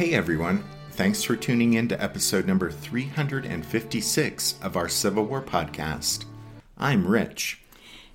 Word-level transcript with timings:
Hey 0.00 0.14
everyone, 0.14 0.64
thanks 0.92 1.22
for 1.22 1.36
tuning 1.36 1.74
in 1.74 1.86
to 1.88 2.02
episode 2.02 2.46
number 2.46 2.70
356 2.70 4.54
of 4.62 4.74
our 4.74 4.88
Civil 4.88 5.26
War 5.26 5.42
podcast. 5.42 6.24
I'm 6.78 7.06
Rich. 7.06 7.60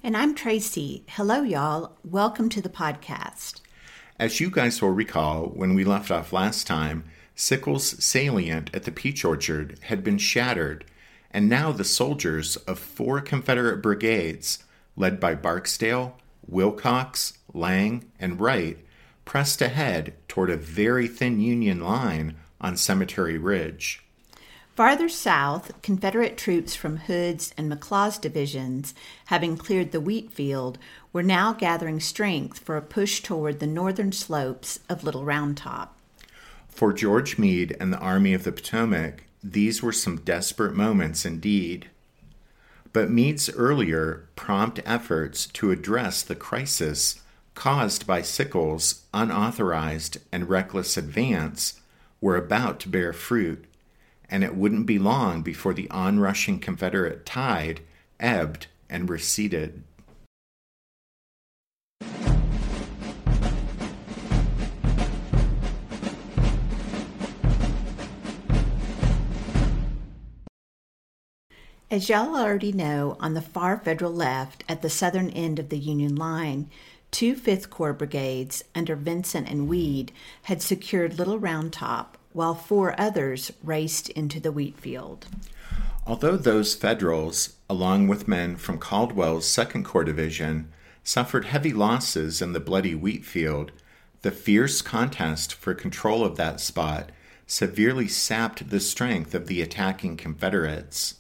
And 0.02 0.18
I'm 0.18 0.34
Tracy. 0.34 1.04
Hello, 1.08 1.44
y'all. 1.44 1.96
Welcome 2.04 2.50
to 2.50 2.60
the 2.60 2.70
podcast. 2.70 3.62
As 4.20 4.40
you 4.40 4.50
guys 4.50 4.82
will 4.82 4.94
recall, 4.94 5.44
when 5.50 5.76
we 5.76 5.84
left 5.84 6.10
off 6.10 6.34
last 6.34 6.66
time, 6.66 7.04
Sickles' 7.36 8.04
salient 8.04 8.72
at 8.74 8.86
the 8.86 8.92
Peach 8.92 9.24
Orchard 9.24 9.78
had 9.84 10.04
been 10.04 10.18
shattered, 10.18 10.86
and 11.30 11.48
now 11.48 11.72
the 11.72 11.84
soldiers 11.84 12.56
of 12.56 12.80
four 12.80 13.22
Confederate 13.22 13.84
brigades, 13.84 14.64
led 14.96 15.20
by 15.20 15.36
Barksdale, 15.36 16.18
Wilcox, 16.48 17.34
Lang, 17.54 18.12
and 18.20 18.40
Wright, 18.40 18.80
pressed 19.26 19.62
ahead 19.62 20.14
toward 20.28 20.50
a 20.50 20.58
very 20.58 21.08
thin 21.08 21.40
Union 21.40 21.82
line 21.82 22.36
on 22.62 22.78
Cemetery 22.78 23.38
Ridge. 23.38 24.02
Farther 24.76 25.08
south, 25.08 25.82
Confederate 25.82 26.38
troops 26.38 26.76
from 26.76 26.98
Hood's 26.98 27.54
and 27.58 27.72
McLaws 27.72 28.20
divisions, 28.20 28.94
having 29.28 29.56
cleared 29.56 29.94
the 29.94 30.02
wheat 30.02 30.32
field, 30.32 30.78
were 31.14 31.24
now 31.24 31.54
gathering 31.54 32.02
strength 32.02 32.60
for 32.60 32.76
a 32.76 32.82
push 32.82 33.22
toward 33.22 33.60
the 33.60 33.68
northern 33.68 34.12
slopes 34.12 34.82
of 34.90 35.04
Little 35.04 35.24
Round 35.24 35.56
Top. 35.56 35.98
For 36.68 36.92
George 36.92 37.38
Meade 37.38 37.78
and 37.80 37.94
the 37.94 38.00
Army 38.00 38.34
of 38.34 38.44
the 38.44 38.52
Potomac, 38.52 39.24
these 39.42 39.82
were 39.82 39.94
some 39.94 40.18
desperate 40.18 40.76
moments 40.76 41.24
indeed. 41.24 41.90
But 42.92 43.10
Meade's 43.10 43.50
earlier, 43.52 44.28
prompt 44.36 44.82
efforts 44.86 45.46
to 45.48 45.72
address 45.72 46.22
the 46.22 46.36
crisis 46.36 47.22
caused 47.66 48.06
by 48.06 48.22
Sickles' 48.22 49.06
unauthorized 49.12 50.20
and 50.32 50.48
reckless 50.48 50.98
advance 50.98 51.82
were 52.22 52.36
about 52.36 52.80
to 52.80 52.88
bear 52.88 53.12
fruit, 53.12 53.66
and 54.30 54.44
it 54.44 54.54
wouldn't 54.54 54.86
be 54.86 55.00
long 55.00 55.42
before 55.42 55.74
the 55.74 55.90
onrushing 55.90 56.60
Confederate 56.60 57.26
tide 57.26 57.82
ebbed 58.20 58.68
and 58.88 59.10
receded. 59.10 59.82
As 71.90 72.10
y'all 72.10 72.36
already 72.36 72.74
know, 72.74 73.16
on 73.20 73.36
the 73.36 73.42
far 73.42 73.78
federal 73.78 74.12
left 74.12 74.64
at 74.68 74.82
the 74.82 74.90
southern 74.90 75.30
end 75.30 75.60
of 75.60 75.70
the 75.70 75.78
Union 75.78 76.16
line, 76.16 76.70
two 77.16 77.34
Fifth 77.34 77.70
Corps 77.70 77.94
brigades 77.94 78.62
under 78.76 78.94
Vincent 78.94 79.50
and 79.50 79.70
Weed 79.70 80.12
had 80.44 80.62
secured 80.62 81.18
Little 81.18 81.40
Round 81.40 81.72
Top, 81.72 82.18
while 82.34 82.54
four 82.54 82.94
others 83.00 83.54
raced 83.64 84.10
into 84.10 84.42
the 84.42 84.52
wheat 84.52 84.78
field. 84.78 85.26
Although 86.06 86.36
those 86.36 86.76
Federals, 86.76 87.56
along 87.70 88.10
with 88.10 88.28
men 88.28 88.58
from 88.58 88.80
Caldwell's 88.80 89.48
Second 89.48 89.86
Corps 89.86 90.04
Division, 90.04 90.70
suffered 91.06 91.46
heavy 91.46 91.72
losses 91.72 92.42
in 92.42 92.52
the 92.52 92.60
bloody 92.60 92.96
wheat 92.96 93.24
field, 93.24 93.72
the 94.22 94.30
fierce 94.30 94.82
contest 94.82 95.54
for 95.54 95.74
control 95.74 96.26
of 96.26 96.36
that 96.36 96.60
spot 96.60 97.14
severely 97.48 98.10
sapped 98.10 98.70
the 98.70 98.82
strength 98.82 99.34
of 99.34 99.48
the 99.48 99.62
attacking 99.62 100.18
Confederates 100.18 101.16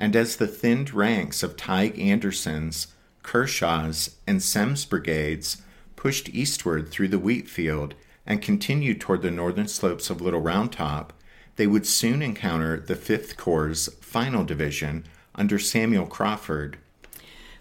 and 0.00 0.14
as 0.14 0.36
the 0.36 0.46
thinned 0.46 0.92
ranks 0.92 1.42
of 1.42 1.56
Tige 1.56 1.98
Anderson's, 1.98 2.88
Kershaw's, 3.30 4.16
and 4.26 4.42
Semmes 4.42 4.84
brigades 4.84 5.62
pushed 5.94 6.28
eastward 6.30 6.90
through 6.90 7.06
the 7.06 7.18
wheat 7.20 7.48
field 7.48 7.94
and 8.26 8.42
continued 8.42 9.00
toward 9.00 9.22
the 9.22 9.30
northern 9.30 9.68
slopes 9.68 10.10
of 10.10 10.20
Little 10.20 10.40
Round 10.40 10.72
Top, 10.72 11.12
they 11.54 11.68
would 11.68 11.86
soon 11.86 12.22
encounter 12.22 12.80
the 12.80 12.96
5th 12.96 13.36
Corps' 13.36 13.88
final 14.00 14.44
division 14.44 15.04
under 15.36 15.60
Samuel 15.60 16.06
Crawford. 16.06 16.78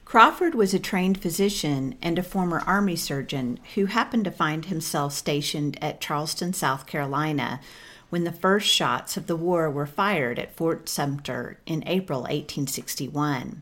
Crawford 0.06 0.56
was 0.56 0.74
a 0.74 0.80
trained 0.80 1.22
physician 1.22 1.94
and 2.02 2.18
a 2.18 2.24
former 2.24 2.62
Army 2.62 2.96
surgeon 2.96 3.60
who 3.76 3.86
happened 3.86 4.26
to 4.26 4.32
find 4.32 4.66
himself 4.66 5.14
stationed 5.14 5.78
at 5.84 6.02
Charleston, 6.02 6.52
South 6.52 6.88
Carolina, 6.88 7.62
when 8.10 8.24
the 8.24 8.32
first 8.32 8.68
shots 8.68 9.18
of 9.18 9.28
the 9.28 9.36
war 9.36 9.70
were 9.70 9.86
fired 9.86 10.40
at 10.40 10.56
Fort 10.56 10.90
Sumter 10.90 11.60
in 11.68 11.84
April 11.86 12.22
1861. 12.22 13.62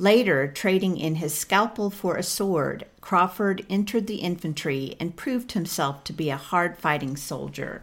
Later, 0.00 0.48
trading 0.48 0.96
in 0.96 1.16
his 1.16 1.34
scalpel 1.34 1.90
for 1.90 2.16
a 2.16 2.22
sword, 2.22 2.86
Crawford 3.02 3.66
entered 3.68 4.06
the 4.06 4.22
infantry 4.22 4.96
and 4.98 5.14
proved 5.14 5.52
himself 5.52 6.04
to 6.04 6.14
be 6.14 6.30
a 6.30 6.38
hard 6.38 6.78
fighting 6.78 7.18
soldier. 7.18 7.82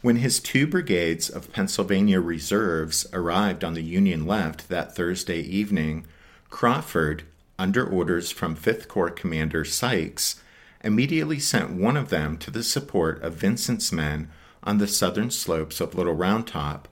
When 0.00 0.18
his 0.18 0.38
two 0.38 0.64
brigades 0.64 1.28
of 1.28 1.52
Pennsylvania 1.52 2.20
reserves 2.20 3.04
arrived 3.12 3.64
on 3.64 3.74
the 3.74 3.82
Union 3.82 4.28
left 4.28 4.68
that 4.68 4.94
Thursday 4.94 5.40
evening, 5.40 6.06
Crawford, 6.50 7.24
under 7.58 7.84
orders 7.84 8.30
from 8.30 8.54
5th 8.54 8.86
Corps 8.86 9.10
Commander 9.10 9.64
Sykes, 9.64 10.40
immediately 10.84 11.40
sent 11.40 11.72
one 11.72 11.96
of 11.96 12.10
them 12.10 12.36
to 12.38 12.52
the 12.52 12.62
support 12.62 13.20
of 13.24 13.34
Vincent's 13.34 13.90
men 13.90 14.30
on 14.62 14.78
the 14.78 14.86
southern 14.86 15.32
slopes 15.32 15.80
of 15.80 15.96
Little 15.96 16.14
Round 16.14 16.46
Top, 16.46 16.86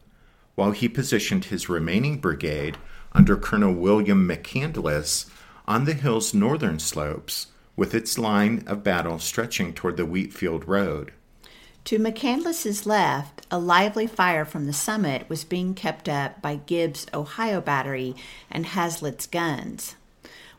while 0.56 0.72
he 0.72 0.88
positioned 0.88 1.44
his 1.44 1.68
remaining 1.68 2.18
brigade 2.18 2.76
under 3.16 3.34
Colonel 3.34 3.72
William 3.72 4.28
McCandless 4.28 5.24
on 5.66 5.86
the 5.86 5.94
hill's 5.94 6.34
northern 6.34 6.78
slopes, 6.78 7.46
with 7.74 7.94
its 7.94 8.18
line 8.18 8.62
of 8.66 8.84
battle 8.84 9.18
stretching 9.18 9.72
toward 9.72 9.96
the 9.96 10.04
Wheatfield 10.04 10.68
Road. 10.68 11.12
To 11.86 11.98
McCandless's 11.98 12.84
left, 12.84 13.46
a 13.50 13.58
lively 13.58 14.06
fire 14.06 14.44
from 14.44 14.66
the 14.66 14.72
summit 14.74 15.28
was 15.30 15.44
being 15.44 15.72
kept 15.72 16.10
up 16.10 16.42
by 16.42 16.56
Gibbs' 16.56 17.06
Ohio 17.14 17.62
Battery 17.62 18.14
and 18.50 18.66
Hazlett's 18.66 19.26
guns. 19.26 19.96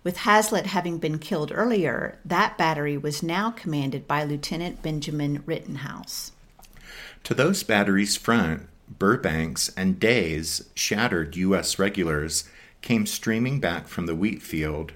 With 0.04 0.18
Hazlett 0.18 0.68
having 0.68 0.98
been 0.98 1.20
killed 1.20 1.52
earlier, 1.54 2.18
that 2.26 2.58
battery 2.58 2.98
was 2.98 3.22
now 3.22 3.52
commanded 3.52 4.08
by 4.08 4.24
Lieutenant 4.24 4.82
Benjamin 4.82 5.44
Rittenhouse. 5.46 6.32
To 7.26 7.36
those 7.36 7.62
batteries' 7.62 8.18
front, 8.18 8.68
Burbank's 8.92 9.70
and 9.70 10.00
Day's 10.00 10.70
shattered 10.76 11.36
U.S. 11.36 11.78
regulars 11.78 12.46
came 12.82 13.06
streaming 13.06 13.60
back 13.60 13.88
from 13.88 14.06
the 14.06 14.16
wheat 14.16 14.42
field. 14.42 14.94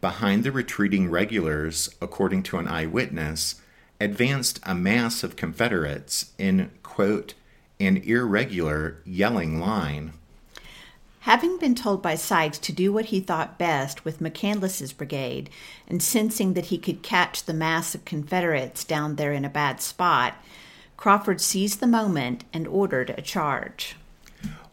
Behind 0.00 0.44
the 0.44 0.52
retreating 0.52 1.10
regulars, 1.10 1.94
according 2.00 2.42
to 2.44 2.58
an 2.58 2.66
eyewitness, 2.66 3.60
advanced 4.00 4.60
a 4.62 4.74
mass 4.74 5.22
of 5.22 5.36
Confederates 5.36 6.32
in, 6.38 6.70
quote, 6.82 7.34
an 7.78 7.98
irregular, 7.98 8.98
yelling 9.04 9.60
line. 9.60 10.12
Having 11.20 11.58
been 11.58 11.74
told 11.74 12.02
by 12.02 12.14
Sykes 12.14 12.58
to 12.60 12.72
do 12.72 12.92
what 12.92 13.06
he 13.06 13.20
thought 13.20 13.58
best 13.58 14.06
with 14.06 14.20
McCandless's 14.20 14.94
brigade, 14.94 15.50
and 15.86 16.02
sensing 16.02 16.54
that 16.54 16.66
he 16.66 16.78
could 16.78 17.02
catch 17.02 17.44
the 17.44 17.52
mass 17.52 17.94
of 17.94 18.06
Confederates 18.06 18.84
down 18.84 19.16
there 19.16 19.32
in 19.32 19.44
a 19.44 19.50
bad 19.50 19.82
spot, 19.82 20.34
Crawford 21.00 21.40
seized 21.40 21.80
the 21.80 21.86
moment 21.86 22.44
and 22.52 22.68
ordered 22.68 23.14
a 23.16 23.22
charge. 23.22 23.96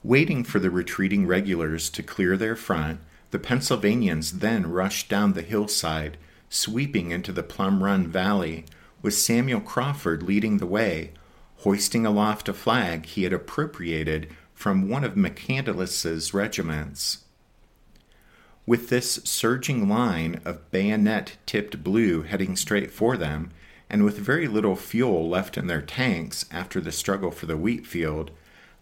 Waiting 0.04 0.44
for 0.44 0.60
the 0.60 0.70
retreating 0.70 1.26
regulars 1.26 1.90
to 1.92 2.04
clear 2.04 2.36
their 2.36 2.58
front, 2.58 3.00
the 3.32 3.40
Pennsylvanians 3.40 4.40
then 4.40 4.70
rushed 4.70 5.08
down 5.08 5.32
the 5.32 5.42
hillside, 5.42 6.18
sweeping 6.50 7.12
into 7.12 7.32
the 7.32 7.44
Plum 7.44 7.82
Run 7.82 8.08
Valley, 8.08 8.66
with 9.02 9.14
Samuel 9.14 9.62
Crawford 9.62 10.22
leading 10.22 10.58
the 10.58 10.66
way, 10.66 11.12
hoisting 11.60 12.06
aloft 12.06 12.50
a 12.50 12.54
flag 12.54 13.06
he 13.06 13.24
had 13.24 13.32
appropriated 13.32 14.28
from 14.54 14.90
one 14.90 15.06
of 15.06 15.14
McCandless's 15.14 16.34
regiments. 16.34 17.20
With 18.66 18.90
this 18.90 19.22
surging 19.24 19.88
line 19.88 20.42
of 20.44 20.72
bayonet 20.72 21.38
tipped 21.46 21.86
blue 21.86 22.24
heading 22.24 22.58
straight 22.58 22.92
for 22.92 23.16
them, 23.16 23.52
and 23.90 24.04
with 24.04 24.18
very 24.18 24.48
little 24.48 24.76
fuel 24.76 25.28
left 25.30 25.58
in 25.58 25.68
their 25.68 25.82
tanks 25.82 26.46
after 26.52 26.82
the 26.82 26.92
struggle 26.92 27.32
for 27.32 27.46
the 27.46 27.58
wheat 27.58 27.86
field, 27.86 28.32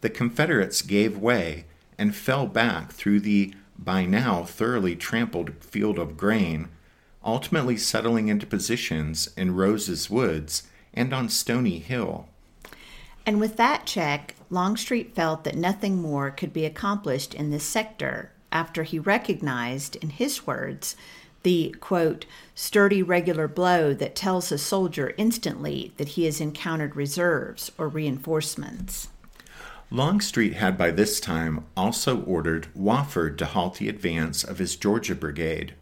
the 0.02 0.10
Confederates 0.10 0.82
gave 0.82 1.18
way 1.18 1.66
and 1.98 2.16
fell 2.16 2.48
back 2.48 2.92
through 2.92 3.20
the 3.20 3.54
by 3.78 4.06
now 4.06 4.44
thoroughly 4.44 4.96
trampled 4.96 5.54
field 5.64 6.00
of 6.00 6.18
grain, 6.18 6.70
ultimately 7.24 7.78
settling 7.78 8.28
into 8.28 8.46
positions 8.46 9.30
in 9.36 9.56
Rose's 9.56 10.10
Woods 10.10 10.64
and 10.94 11.14
on 11.14 11.30
Stony 11.30 11.80
Hill. 11.80 12.28
And 13.26 13.40
with 13.40 13.58
that 13.58 13.86
check, 13.86 14.36
Longstreet 14.50 15.16
felt 15.16 15.44
that 15.44 15.56
nothing 15.56 16.02
more 16.02 16.32
could 16.32 16.54
be 16.54 16.66
accomplished 16.66 17.34
in 17.34 17.50
this 17.50 17.66
sector 17.66 18.32
after 18.52 18.84
he 18.84 19.00
recognized, 19.00 19.98
in 19.98 20.12
his 20.12 20.48
words, 20.48 20.96
the 21.46 21.76
quote, 21.80 22.26
sturdy 22.56 23.04
regular 23.04 23.48
blow 23.48 23.94
that 23.94 24.16
tells 24.16 24.52
a 24.52 24.58
soldier 24.58 25.14
instantly 25.16 25.94
that 25.98 26.10
he 26.10 26.26
has 26.26 26.42
encountered 26.42 26.96
reserves 26.96 27.72
or 27.78 27.88
reinforcements. 27.88 29.10
Longstreet 29.92 30.56
had 30.56 30.76
by 30.76 30.90
this 30.90 31.20
time 31.20 31.64
also 31.78 32.24
ordered 32.24 32.68
Wofford 32.76 33.38
to 33.38 33.46
halt 33.46 33.78
the 33.78 33.88
advance 33.88 34.44
of 34.44 34.58
his 34.58 34.76
Georgia 34.76 35.14
brigade. 35.14 35.76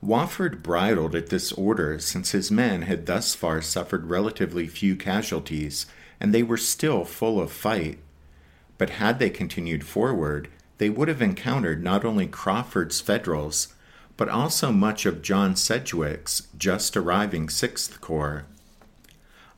Wofford 0.00 0.62
bridled 0.62 1.16
at 1.16 1.28
this 1.28 1.50
order 1.54 1.98
since 1.98 2.30
his 2.30 2.52
men 2.52 2.82
had 2.82 3.06
thus 3.06 3.34
far 3.34 3.60
suffered 3.62 4.10
relatively 4.10 4.68
few 4.68 4.94
casualties 4.94 5.86
and 6.20 6.32
they 6.32 6.44
were 6.44 6.56
still 6.56 7.04
full 7.04 7.40
of 7.40 7.50
fight. 7.50 7.98
But 8.78 8.90
had 8.90 9.18
they 9.18 9.28
continued 9.28 9.84
forward, 9.84 10.46
they 10.78 10.88
would 10.88 11.08
have 11.08 11.20
encountered 11.20 11.82
not 11.82 12.04
only 12.04 12.28
Crawford's 12.28 13.00
Federals, 13.00 13.74
but 14.16 14.28
also 14.28 14.70
much 14.70 15.06
of 15.06 15.22
John 15.22 15.56
Sedgwick's 15.56 16.48
just 16.56 16.96
arriving 16.96 17.48
Sixth 17.48 18.00
Corps. 18.00 18.44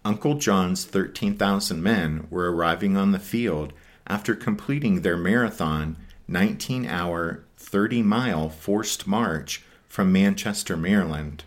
Uncle 0.05 0.35
John's 0.35 0.85
13,000 0.85 1.83
men 1.83 2.27
were 2.31 2.53
arriving 2.53 2.97
on 2.97 3.13
the 3.13 3.19
field 3.19 3.73
after 4.07 4.35
completing 4.35 5.01
their 5.01 5.17
marathon 5.17 5.97
19 6.29 6.87
hour, 6.87 7.45
30 7.57 8.03
mile 8.03 8.49
forced 8.49 9.07
march 9.07 9.63
from 9.89 10.13
Manchester, 10.13 10.77
Maryland. 10.77 11.45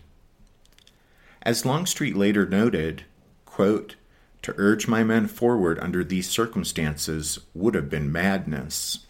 As 1.42 1.64
Longstreet 1.64 2.16
later 2.16 2.46
noted, 2.46 3.04
quote, 3.44 3.96
to 4.42 4.54
urge 4.56 4.88
my 4.88 5.02
men 5.04 5.26
forward 5.26 5.78
under 5.80 6.04
these 6.04 6.28
circumstances 6.28 7.38
would 7.54 7.74
have 7.74 7.90
been 7.90 8.10
madness. 8.10 9.06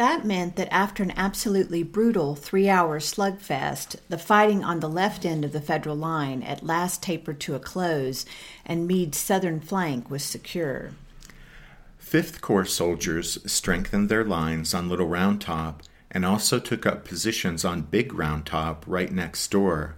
That 0.00 0.24
meant 0.24 0.56
that 0.56 0.72
after 0.72 1.02
an 1.02 1.12
absolutely 1.14 1.82
brutal 1.82 2.34
three 2.34 2.70
hour 2.70 3.00
slugfest, 3.00 3.96
the 4.08 4.16
fighting 4.16 4.64
on 4.64 4.80
the 4.80 4.88
left 4.88 5.26
end 5.26 5.44
of 5.44 5.52
the 5.52 5.60
Federal 5.60 5.94
line 5.94 6.42
at 6.42 6.64
last 6.64 7.02
tapered 7.02 7.38
to 7.40 7.54
a 7.54 7.58
close, 7.58 8.24
and 8.64 8.86
Meade's 8.86 9.18
southern 9.18 9.60
flank 9.60 10.08
was 10.08 10.24
secure. 10.24 10.92
Fifth 11.98 12.40
Corps 12.40 12.64
soldiers 12.64 13.36
strengthened 13.44 14.08
their 14.08 14.24
lines 14.24 14.72
on 14.72 14.88
Little 14.88 15.06
Round 15.06 15.38
Top 15.38 15.82
and 16.10 16.24
also 16.24 16.58
took 16.58 16.86
up 16.86 17.04
positions 17.04 17.62
on 17.62 17.82
Big 17.82 18.14
Round 18.14 18.46
Top 18.46 18.84
right 18.86 19.12
next 19.12 19.50
door, 19.50 19.96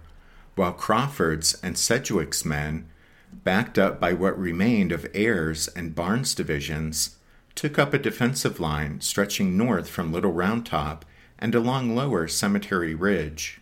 while 0.55 0.73
Crawford's 0.73 1.53
and 1.63 1.77
Sedgwick's 1.77 2.43
men 2.43 2.89
backed 3.31 3.79
up 3.79 4.01
by 4.01 4.11
what 4.11 4.37
remained 4.37 4.91
of 4.91 5.07
Ayres 5.13 5.69
and 5.69 5.95
Barnes' 5.95 6.35
divisions, 6.35 7.15
took 7.55 7.77
up 7.79 7.93
a 7.93 7.99
defensive 7.99 8.59
line 8.59 9.01
stretching 9.01 9.57
north 9.57 9.89
from 9.89 10.11
Little 10.11 10.31
Round 10.31 10.65
Top 10.65 11.05
and 11.39 11.53
along 11.53 11.95
Lower 11.95 12.27
Cemetery 12.27 12.95
Ridge. 12.95 13.59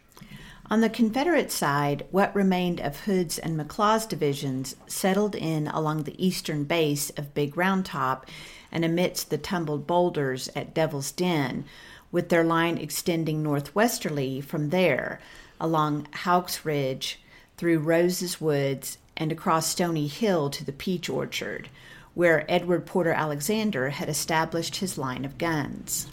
On 0.70 0.80
the 0.80 0.90
Confederate 0.90 1.52
side, 1.52 2.06
what 2.12 2.34
remained 2.34 2.80
of 2.80 3.02
Hood's 3.02 3.38
and 3.38 3.60
McLaws' 3.60 4.08
divisions 4.08 4.76
settled 4.88 5.36
in 5.36 5.68
along 5.68 6.04
the 6.04 6.26
eastern 6.26 6.64
base 6.64 7.10
of 7.12 7.34
Big 7.34 7.58
Round 7.58 7.86
Top 7.86 8.26
and 8.72 8.86
amidst 8.86 9.30
the 9.30 9.38
tumbled 9.38 9.86
boulders 9.86 10.50
at 10.56 10.74
Devil's 10.74 11.12
Den, 11.12 11.66
with 12.10 12.30
their 12.30 12.46
line 12.46 12.78
extending 12.78 13.44
northwesterly 13.44 14.40
from 14.40 14.70
there 14.70 15.20
along 15.60 16.08
Houck's 16.12 16.66
Ridge 16.66 17.20
through 17.58 17.80
Rose's 17.80 18.40
Woods 18.40 18.98
and 19.18 19.32
across 19.32 19.68
Stony 19.68 20.08
Hill 20.08 20.50
to 20.50 20.64
the 20.64 20.72
Peach 20.72 21.10
Orchard, 21.10 21.70
where 22.14 22.50
Edward 22.52 22.86
Porter 22.86 23.12
Alexander 23.12 23.90
had 23.90 24.10
established 24.10 24.78
his 24.78 24.98
line 24.98 25.26
of 25.26 25.38
guns. 25.38 26.08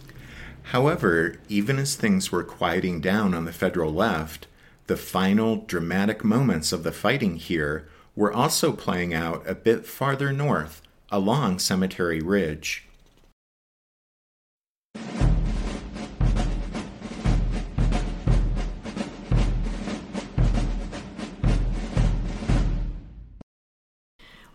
However, 0.63 1.35
even 1.47 1.79
as 1.79 1.95
things 1.95 2.31
were 2.31 2.43
quieting 2.43 3.01
down 3.01 3.33
on 3.33 3.45
the 3.45 3.53
Federal 3.53 3.93
left, 3.93 4.47
the 4.87 4.97
final 4.97 5.57
dramatic 5.57 6.23
moments 6.23 6.71
of 6.71 6.83
the 6.83 6.91
fighting 6.91 7.37
here 7.37 7.87
were 8.15 8.33
also 8.33 8.71
playing 8.71 9.13
out 9.13 9.47
a 9.47 9.55
bit 9.55 9.85
farther 9.85 10.33
north 10.33 10.81
along 11.11 11.59
Cemetery 11.59 12.21
Ridge. 12.21 12.88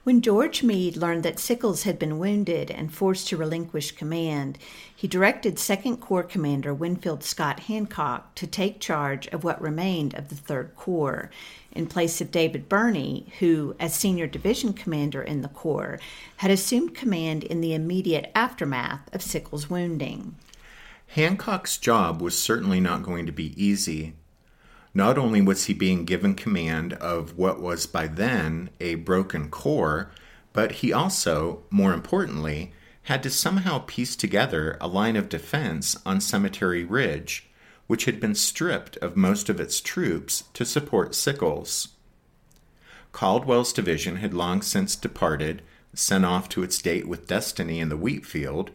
When 0.04 0.20
George 0.20 0.62
Meade 0.62 0.98
learned 0.98 1.22
that 1.22 1.38
Sickles 1.38 1.84
had 1.84 1.98
been 1.98 2.18
wounded 2.18 2.70
and 2.70 2.92
forced 2.92 3.26
to 3.28 3.38
relinquish 3.38 3.92
command, 3.92 4.58
he 4.94 5.08
directed 5.08 5.58
Second 5.58 5.96
Corps 5.96 6.22
Commander 6.22 6.74
Winfield 6.74 7.24
Scott 7.24 7.60
Hancock 7.60 8.34
to 8.34 8.46
take 8.46 8.80
charge 8.80 9.26
of 9.28 9.44
what 9.44 9.62
remained 9.62 10.12
of 10.12 10.28
the 10.28 10.34
Third 10.34 10.76
Corps, 10.76 11.30
in 11.72 11.86
place 11.86 12.20
of 12.20 12.30
David 12.30 12.68
Birney, 12.68 13.32
who, 13.38 13.74
as 13.80 13.94
senior 13.94 14.26
division 14.26 14.74
commander 14.74 15.22
in 15.22 15.40
the 15.40 15.48
Corps, 15.48 15.98
had 16.36 16.50
assumed 16.50 16.94
command 16.94 17.42
in 17.42 17.62
the 17.62 17.72
immediate 17.72 18.30
aftermath 18.34 19.08
of 19.14 19.22
Sickles' 19.22 19.70
wounding. 19.70 20.34
Hancock's 21.06 21.78
job 21.78 22.20
was 22.20 22.38
certainly 22.38 22.78
not 22.78 23.02
going 23.02 23.24
to 23.24 23.32
be 23.32 23.54
easy. 23.56 24.12
Not 24.96 25.18
only 25.18 25.42
was 25.42 25.64
he 25.64 25.74
being 25.74 26.04
given 26.04 26.36
command 26.36 26.92
of 26.94 27.36
what 27.36 27.60
was 27.60 27.84
by 27.84 28.06
then 28.06 28.70
a 28.78 28.94
broken 28.94 29.50
corps, 29.50 30.12
but 30.52 30.72
he 30.72 30.92
also, 30.92 31.64
more 31.68 31.92
importantly, 31.92 32.72
had 33.02 33.20
to 33.24 33.30
somehow 33.30 33.80
piece 33.86 34.14
together 34.14 34.78
a 34.80 34.86
line 34.86 35.16
of 35.16 35.28
defense 35.28 35.96
on 36.06 36.20
Cemetery 36.20 36.84
Ridge, 36.84 37.48
which 37.88 38.04
had 38.04 38.20
been 38.20 38.36
stripped 38.36 38.96
of 38.98 39.16
most 39.16 39.48
of 39.48 39.58
its 39.58 39.80
troops 39.80 40.44
to 40.54 40.64
support 40.64 41.14
Sickles. 41.16 41.88
Caldwell's 43.12 43.72
division 43.72 44.16
had 44.16 44.32
long 44.32 44.62
since 44.62 44.94
departed, 44.94 45.60
sent 45.92 46.24
off 46.24 46.48
to 46.50 46.62
its 46.62 46.80
date 46.80 47.08
with 47.08 47.26
destiny 47.26 47.80
in 47.80 47.88
the 47.88 47.96
wheat 47.96 48.24
field, 48.24 48.70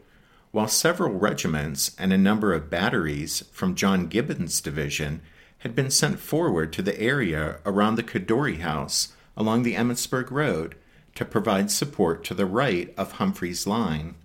while 0.51 0.67
several 0.67 1.13
regiments 1.13 1.95
and 1.97 2.11
a 2.11 2.17
number 2.17 2.53
of 2.53 2.69
batteries 2.69 3.45
from 3.51 3.73
John 3.73 4.07
Gibbon's 4.07 4.59
division 4.59 5.21
had 5.59 5.75
been 5.75 5.91
sent 5.91 6.19
forward 6.19 6.73
to 6.73 6.81
the 6.81 6.99
area 6.99 7.59
around 7.65 7.95
the 7.95 8.03
Codori 8.03 8.59
House 8.59 9.13
along 9.37 9.63
the 9.63 9.75
Emmitsburg 9.75 10.31
Road 10.31 10.75
to 11.15 11.25
provide 11.25 11.71
support 11.71 12.23
to 12.25 12.33
the 12.33 12.45
right 12.45 12.93
of 12.97 13.13
Humphreys' 13.13 13.67
line. 13.67 14.15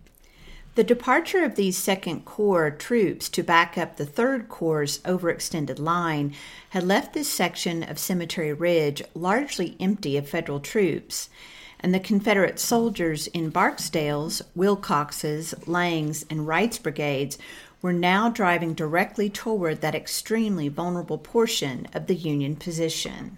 The 0.74 0.84
departure 0.84 1.44
of 1.44 1.54
these 1.54 1.78
Second 1.78 2.24
Corps 2.24 2.70
troops 2.70 3.28
to 3.28 3.44
back 3.44 3.78
up 3.78 3.96
the 3.96 4.06
Third 4.06 4.48
Corps' 4.48 4.98
overextended 5.04 5.78
line 5.78 6.34
had 6.70 6.82
left 6.82 7.12
this 7.12 7.28
section 7.28 7.84
of 7.84 7.98
Cemetery 7.98 8.52
Ridge 8.52 9.00
largely 9.14 9.76
empty 9.78 10.16
of 10.16 10.28
Federal 10.28 10.58
troops, 10.58 11.30
and 11.78 11.94
the 11.94 12.00
Confederate 12.00 12.58
soldiers 12.58 13.28
in 13.28 13.50
Barksdale's, 13.50 14.42
Wilcox's, 14.56 15.54
Lang's, 15.68 16.24
and 16.28 16.46
Wright's 16.46 16.78
brigades 16.78 17.38
were 17.84 17.92
now 17.92 18.30
driving 18.30 18.72
directly 18.72 19.28
toward 19.28 19.82
that 19.82 19.94
extremely 19.94 20.68
vulnerable 20.68 21.18
portion 21.18 21.86
of 21.92 22.06
the 22.06 22.14
Union 22.14 22.56
position. 22.56 23.36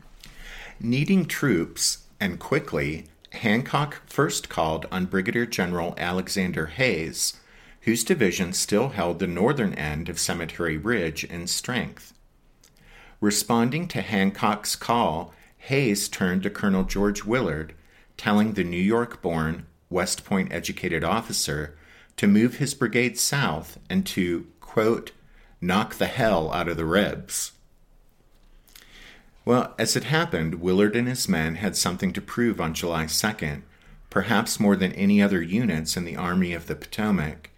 Needing 0.78 1.26
troops, 1.26 2.04
and 2.20 2.38
quickly, 2.38 3.06
Hancock 3.32 4.02
first 4.06 4.48
called 4.48 4.86
on 4.92 5.06
Brigadier 5.06 5.46
General 5.46 5.96
Alexander 5.98 6.66
Hays, 6.66 7.40
whose 7.80 8.04
division 8.04 8.52
still 8.52 8.90
held 8.90 9.18
the 9.18 9.26
northern 9.26 9.74
end 9.74 10.08
of 10.08 10.16
Cemetery 10.16 10.76
Ridge 10.76 11.24
in 11.24 11.48
strength. 11.48 12.14
Responding 13.20 13.88
to 13.88 14.00
Hancock's 14.00 14.76
call, 14.76 15.34
Hays 15.58 16.08
turned 16.08 16.44
to 16.44 16.50
Colonel 16.50 16.84
George 16.84 17.24
Willard, 17.24 17.74
telling 18.16 18.52
the 18.52 18.62
New 18.62 18.76
York 18.76 19.20
born, 19.20 19.66
West 19.90 20.24
Point 20.24 20.52
educated 20.52 21.02
officer 21.02 21.76
to 22.16 22.26
move 22.26 22.56
his 22.56 22.74
brigade 22.74 23.18
south 23.18 23.78
and 23.90 24.06
to, 24.06 24.46
quote, 24.60 25.12
knock 25.60 25.96
the 25.96 26.06
hell 26.06 26.52
out 26.52 26.68
of 26.68 26.76
the 26.76 26.84
Rebs. 26.84 27.52
Well, 29.44 29.74
as 29.78 29.94
it 29.96 30.04
happened, 30.04 30.56
Willard 30.56 30.96
and 30.96 31.06
his 31.06 31.28
men 31.28 31.56
had 31.56 31.76
something 31.76 32.12
to 32.14 32.20
prove 32.20 32.60
on 32.60 32.74
July 32.74 33.04
2nd, 33.04 33.62
perhaps 34.10 34.58
more 34.58 34.76
than 34.76 34.92
any 34.92 35.22
other 35.22 35.40
units 35.40 35.96
in 35.96 36.04
the 36.04 36.16
Army 36.16 36.52
of 36.52 36.66
the 36.66 36.74
Potomac. 36.74 37.50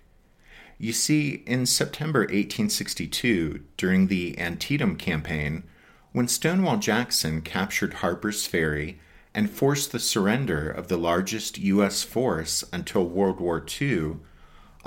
You 0.76 0.92
see, 0.92 1.42
in 1.46 1.66
September 1.66 2.20
1862, 2.20 3.64
during 3.76 4.06
the 4.06 4.38
Antietam 4.38 4.96
campaign, 4.96 5.64
when 6.12 6.28
Stonewall 6.28 6.76
Jackson 6.76 7.40
captured 7.40 7.94
Harper's 7.94 8.46
Ferry 8.46 9.00
and 9.34 9.50
forced 9.50 9.92
the 9.92 9.98
surrender 9.98 10.70
of 10.70 10.88
the 10.88 10.96
largest 10.96 11.58
U.S. 11.58 12.02
force 12.02 12.64
until 12.72 13.06
World 13.06 13.40
War 13.40 13.64
II, 13.80 14.16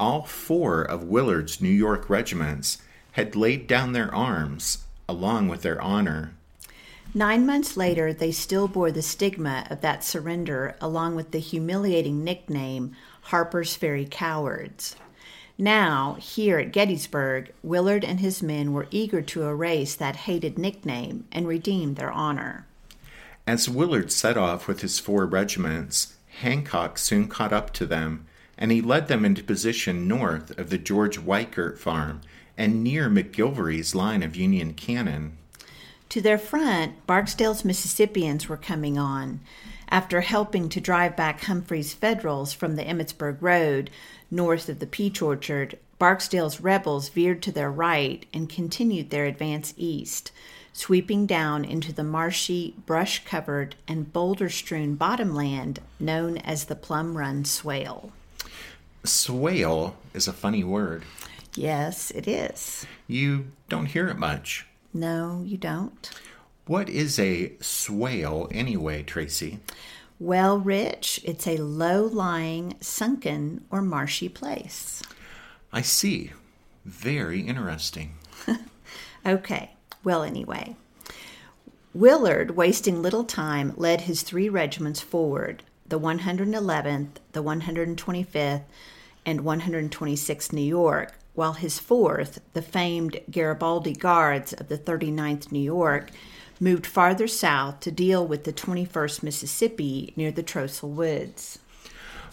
all 0.02 0.24
four 0.24 0.82
of 0.82 1.04
Willard's 1.04 1.62
New 1.62 1.70
York 1.70 2.10
regiments 2.10 2.80
had 3.12 3.36
laid 3.36 3.68
down 3.68 3.94
their 3.94 4.14
arms 4.14 4.80
along 5.08 5.48
with 5.48 5.62
their 5.62 5.80
honor. 5.80 6.34
Nine 7.14 7.46
months 7.46 7.78
later, 7.78 8.12
they 8.12 8.32
still 8.32 8.68
bore 8.68 8.92
the 8.92 9.04
stigma 9.04 9.68
of 9.70 9.82
that 9.82 10.04
surrender 10.04 10.76
along 10.82 11.16
with 11.16 11.30
the 11.30 11.40
humiliating 11.40 12.24
nickname 12.24 12.96
Harper's 13.26 13.76
Ferry 13.76 14.08
Cowards. 14.10 14.96
Now, 15.56 16.16
here 16.20 16.58
at 16.58 16.72
Gettysburg, 16.72 17.54
Willard 17.62 18.04
and 18.04 18.20
his 18.20 18.42
men 18.42 18.74
were 18.74 18.88
eager 18.90 19.22
to 19.22 19.44
erase 19.44 19.94
that 19.94 20.16
hated 20.16 20.58
nickname 20.58 21.28
and 21.32 21.48
redeem 21.48 21.94
their 21.94 22.12
honor. 22.12 22.66
As 23.46 23.70
Willard 23.70 24.12
set 24.12 24.38
off 24.38 24.68
with 24.68 24.82
his 24.82 24.98
four 24.98 25.28
regiments, 25.28 26.16
Hancock 26.40 26.98
soon 26.98 27.28
caught 27.28 27.54
up 27.54 27.72
to 27.74 27.86
them, 27.86 28.26
and 28.62 28.72
he 28.72 28.80
led 28.80 29.08
them 29.08 29.26
into 29.26 29.44
position 29.44 30.08
north 30.08 30.56
of 30.60 30.70
the 30.70 30.78
George 30.78 31.18
Weikert 31.18 31.80
farm 31.80 32.22
and 32.56 32.84
near 32.84 33.10
McGilvery's 33.10 33.96
line 33.96 34.22
of 34.22 34.36
Union 34.36 34.76
cannon. 34.76 35.36
To 36.10 36.22
their 36.22 36.38
front, 36.38 37.08
Barksdale's 37.08 37.66
Mississippians 37.66 38.48
were 38.48 38.58
coming 38.58 39.00
on. 39.00 39.40
After 39.90 40.22
helping 40.22 40.70
to 40.70 40.80
drive 40.80 41.16
back 41.18 41.42
Humphreys 41.42 41.96
Federals 41.96 42.54
from 42.54 42.76
the 42.76 42.84
Emmitsburg 42.84 43.38
Road, 43.42 43.90
north 44.30 44.70
of 44.70 44.78
the 44.78 44.86
peach 44.86 45.24
orchard, 45.24 45.80
Barksdale's 45.98 46.62
rebels 46.62 47.10
veered 47.10 47.42
to 47.42 47.52
their 47.52 47.72
right 47.72 48.28
and 48.32 48.48
continued 48.48 49.10
their 49.10 49.26
advance 49.26 49.74
east, 49.76 50.32
sweeping 50.72 51.26
down 51.26 51.66
into 51.66 51.92
the 51.92 52.04
marshy, 52.04 52.76
brush 52.86 53.26
covered, 53.26 53.76
and 53.88 54.14
boulder 54.14 54.50
strewn 54.50 54.94
bottomland 54.94 55.80
known 56.00 56.38
as 56.38 56.66
the 56.66 56.76
Plum 56.76 57.18
Run 57.18 57.44
Swale. 57.44 58.12
Swale 59.04 59.96
is 60.14 60.28
a 60.28 60.34
funny 60.34 60.64
word. 60.64 61.04
Yes, 61.56 62.12
it 62.12 62.28
is. 62.28 62.86
You 63.08 63.52
don't 63.68 63.88
hear 63.88 64.08
it 64.08 64.18
much. 64.18 64.68
No, 64.94 65.44
you 65.46 65.58
don't. 65.58 66.10
What 66.66 66.90
is 66.90 67.20
a 67.20 67.54
swale 67.60 68.48
anyway, 68.52 69.04
Tracy? 69.04 69.60
Well, 70.20 70.60
Rich, 70.60 71.20
it's 71.24 71.48
a 71.48 71.58
low 71.58 72.06
lying, 72.06 72.76
sunken, 72.80 73.66
or 73.72 73.82
marshy 73.82 74.30
place. 74.30 75.02
I 75.74 75.82
see. 75.82 76.32
Very 76.86 77.42
interesting. 77.42 78.14
okay, 79.26 79.72
well, 80.04 80.24
anyway. 80.24 80.76
Willard, 81.94 82.52
wasting 82.52 83.02
little 83.02 83.24
time, 83.24 83.74
led 83.76 84.02
his 84.02 84.22
three 84.22 84.48
regiments 84.48 85.02
forward 85.02 85.64
the 85.92 86.00
111th, 86.00 87.10
the 87.34 87.44
125th, 87.44 88.64
and 89.26 89.42
126th 89.42 90.54
New 90.54 90.62
York, 90.62 91.14
while 91.34 91.54
his 91.54 91.80
fourth, 91.80 92.40
the 92.54 92.62
famed 92.62 93.20
Garibaldi 93.30 93.92
Guards 93.92 94.54
of 94.54 94.70
the 94.70 94.78
39th 94.78 95.52
New 95.52 95.60
York, 95.60 96.10
moved 96.62 96.88
farther 96.88 97.28
south 97.28 97.82
to 97.82 97.92
deal 97.92 98.26
with 98.26 98.46
the 98.46 98.54
21st 98.54 99.22
Mississippi 99.22 100.14
near 100.16 100.32
the 100.32 100.42
Trostle 100.42 100.92
Woods. 100.92 101.60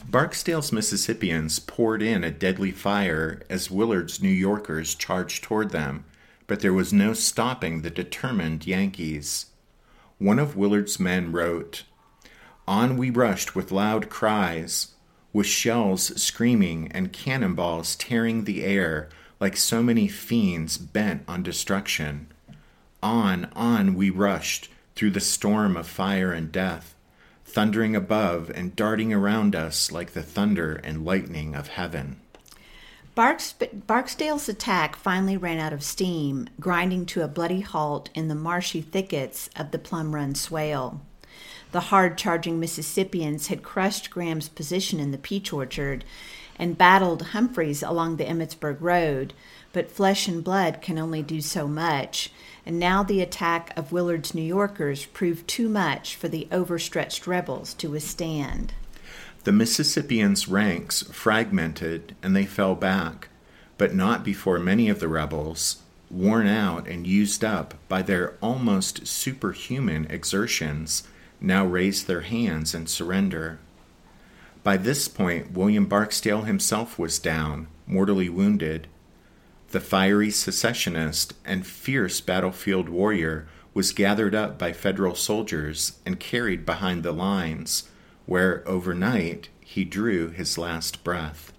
Barksdale's 0.09 0.71
Mississippians 0.71 1.59
poured 1.59 2.01
in 2.01 2.23
a 2.23 2.31
deadly 2.31 2.71
fire 2.71 3.43
as 3.51 3.73
Willard's 3.73 4.23
New 4.23 4.29
Yorkers 4.29 4.95
charged 4.95 5.43
toward 5.43 5.71
them, 5.71 6.05
but 6.47 6.61
there 6.61 6.73
was 6.73 6.93
no 6.93 7.13
stopping 7.13 7.83
the 7.83 7.91
determined 7.91 8.69
Yankees. 8.69 9.47
One 10.19 10.39
of 10.39 10.57
Willard's 10.57 11.01
men 11.01 11.33
wrote, 11.33 11.83
On 12.69 12.99
we 12.99 13.09
rushed 13.09 13.55
with 13.55 13.73
loud 13.73 14.11
cries, 14.11 14.89
with 15.33 15.47
shells 15.47 16.23
screaming 16.23 16.93
and 16.93 17.15
cannonballs 17.15 17.97
tearing 17.97 18.45
the 18.45 18.63
air 18.63 19.09
like 19.41 19.57
so 19.57 19.83
many 19.83 20.07
fiends 20.07 20.77
bent 20.77 21.23
on 21.27 21.43
destruction. 21.43 22.27
On, 23.03 23.47
on 23.55 23.95
we 23.95 24.11
rushed 24.11 24.69
through 24.95 25.13
the 25.13 25.19
storm 25.19 25.79
of 25.79 25.87
fire 25.87 26.31
and 26.31 26.53
death, 26.53 26.95
thundering 27.47 27.97
above 27.97 28.51
and 28.55 28.77
darting 28.77 29.15
around 29.15 29.57
us 29.57 29.91
like 29.91 30.13
the 30.13 30.23
thunder 30.23 30.75
and 30.75 31.07
lightning 31.07 31.55
of 31.55 31.69
heaven. 31.69 32.21
Barks- 33.15 33.55
Barksdale's 33.87 34.47
attack 34.47 34.95
finally 34.95 35.39
ran 35.39 35.59
out 35.59 35.73
of 35.73 35.83
steam, 35.83 36.51
grinding 36.61 37.07
to 37.07 37.23
a 37.23 37.29
bloody 37.29 37.63
halt 37.63 38.11
in 38.15 38.29
the 38.29 38.35
marshy 38.35 38.83
thickets 38.83 39.49
of 39.57 39.71
the 39.71 39.79
Plum 39.79 40.15
Run 40.15 40.35
Swale. 40.35 41.01
The 41.73 41.81
hard 41.81 42.17
charging 42.17 42.59
Mississippians 42.59 43.49
had 43.49 43.63
crushed 43.63 44.11
Graham's 44.11 44.49
position 44.49 45.01
in 45.01 45.11
the 45.11 45.19
peach 45.19 45.53
orchard 45.53 46.05
and 46.59 46.79
battled 46.79 47.23
Humphreys 47.23 47.83
along 47.83 48.17
the 48.17 48.25
Emmitsburg 48.25 48.79
Road, 48.81 49.33
but 49.73 49.91
flesh 49.91 50.27
and 50.27 50.43
blood 50.43 50.81
can 50.81 50.99
only 50.99 51.23
do 51.23 51.41
so 51.41 51.69
much, 51.69 52.33
and 52.67 52.79
now 52.79 53.03
the 53.03 53.21
attack 53.21 53.73
of 53.77 53.93
Willard's 53.93 54.35
New 54.35 54.43
Yorkers 54.43 55.05
proved 55.07 55.47
too 55.47 55.69
much 55.69 56.17
for 56.17 56.29
the 56.29 56.49
overstretched 56.51 57.27
rebels 57.27 57.75
to 57.75 57.91
withstand. 57.91 58.73
The 59.45 59.53
Mississippians' 59.53 60.49
ranks 60.49 61.03
fragmented 61.13 62.17
and 62.23 62.35
they 62.35 62.45
fell 62.45 62.75
back, 62.75 63.29
but 63.77 63.95
not 63.95 64.25
before 64.25 64.59
many 64.59 64.89
of 64.89 65.01
the 65.01 65.09
rebels, 65.09 65.83
worn 66.11 66.47
out 66.47 66.89
and 66.89 67.07
used 67.07 67.45
up 67.45 67.75
by 67.89 68.03
their 68.03 68.35
almost 68.41 69.07
superhuman 69.07 70.07
exertions, 70.11 71.05
now 71.41 71.65
raised 71.65 72.07
their 72.07 72.23
hands 72.23 72.75
in 72.75 72.87
surrender. 72.87 73.59
By 74.63 74.77
this 74.77 75.09
point, 75.09 75.53
William 75.53 75.87
Barksdale 75.87 76.43
himself 76.43 76.99
was 76.99 77.19
down, 77.19 77.69
mortally 77.87 78.29
wounded, 78.29 78.89
the 79.71 79.81
fiery 79.81 80.31
secessionist 80.31 81.35
and 81.45 81.67
fierce 81.67 82.23
battlefield 82.23 82.89
warrior 82.89 83.47
was 83.75 83.93
gathered 83.93 84.35
up 84.35 84.59
by 84.59 84.73
Federal 84.73 85.15
soldiers 85.15 85.99
and 86.07 86.19
carried 86.19 86.65
behind 86.65 87.03
the 87.03 87.13
lines, 87.13 87.91
where 88.25 88.67
overnight 88.67 89.51
he 89.61 89.85
drew 89.85 90.31
his 90.31 90.57
last 90.57 91.05
breath. 91.05 91.53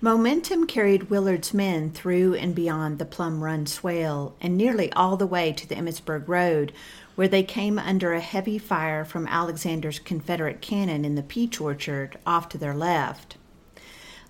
Momentum 0.00 0.66
carried 0.66 1.10
Willard's 1.10 1.52
men 1.52 1.90
through 1.90 2.34
and 2.34 2.54
beyond 2.54 2.98
the 2.98 3.04
Plum 3.04 3.44
Run 3.44 3.66
swale 3.66 4.34
and 4.40 4.56
nearly 4.56 4.90
all 4.92 5.18
the 5.18 5.26
way 5.26 5.52
to 5.52 5.68
the 5.68 5.74
Emmitsburg 5.74 6.26
Road, 6.26 6.72
where 7.16 7.26
they 7.26 7.42
came 7.42 7.78
under 7.78 8.12
a 8.12 8.20
heavy 8.20 8.58
fire 8.58 9.04
from 9.04 9.26
Alexander's 9.26 9.98
Confederate 9.98 10.60
cannon 10.60 11.04
in 11.04 11.16
the 11.16 11.22
peach 11.22 11.60
orchard 11.60 12.16
off 12.24 12.48
to 12.50 12.58
their 12.58 12.74
left. 12.74 13.36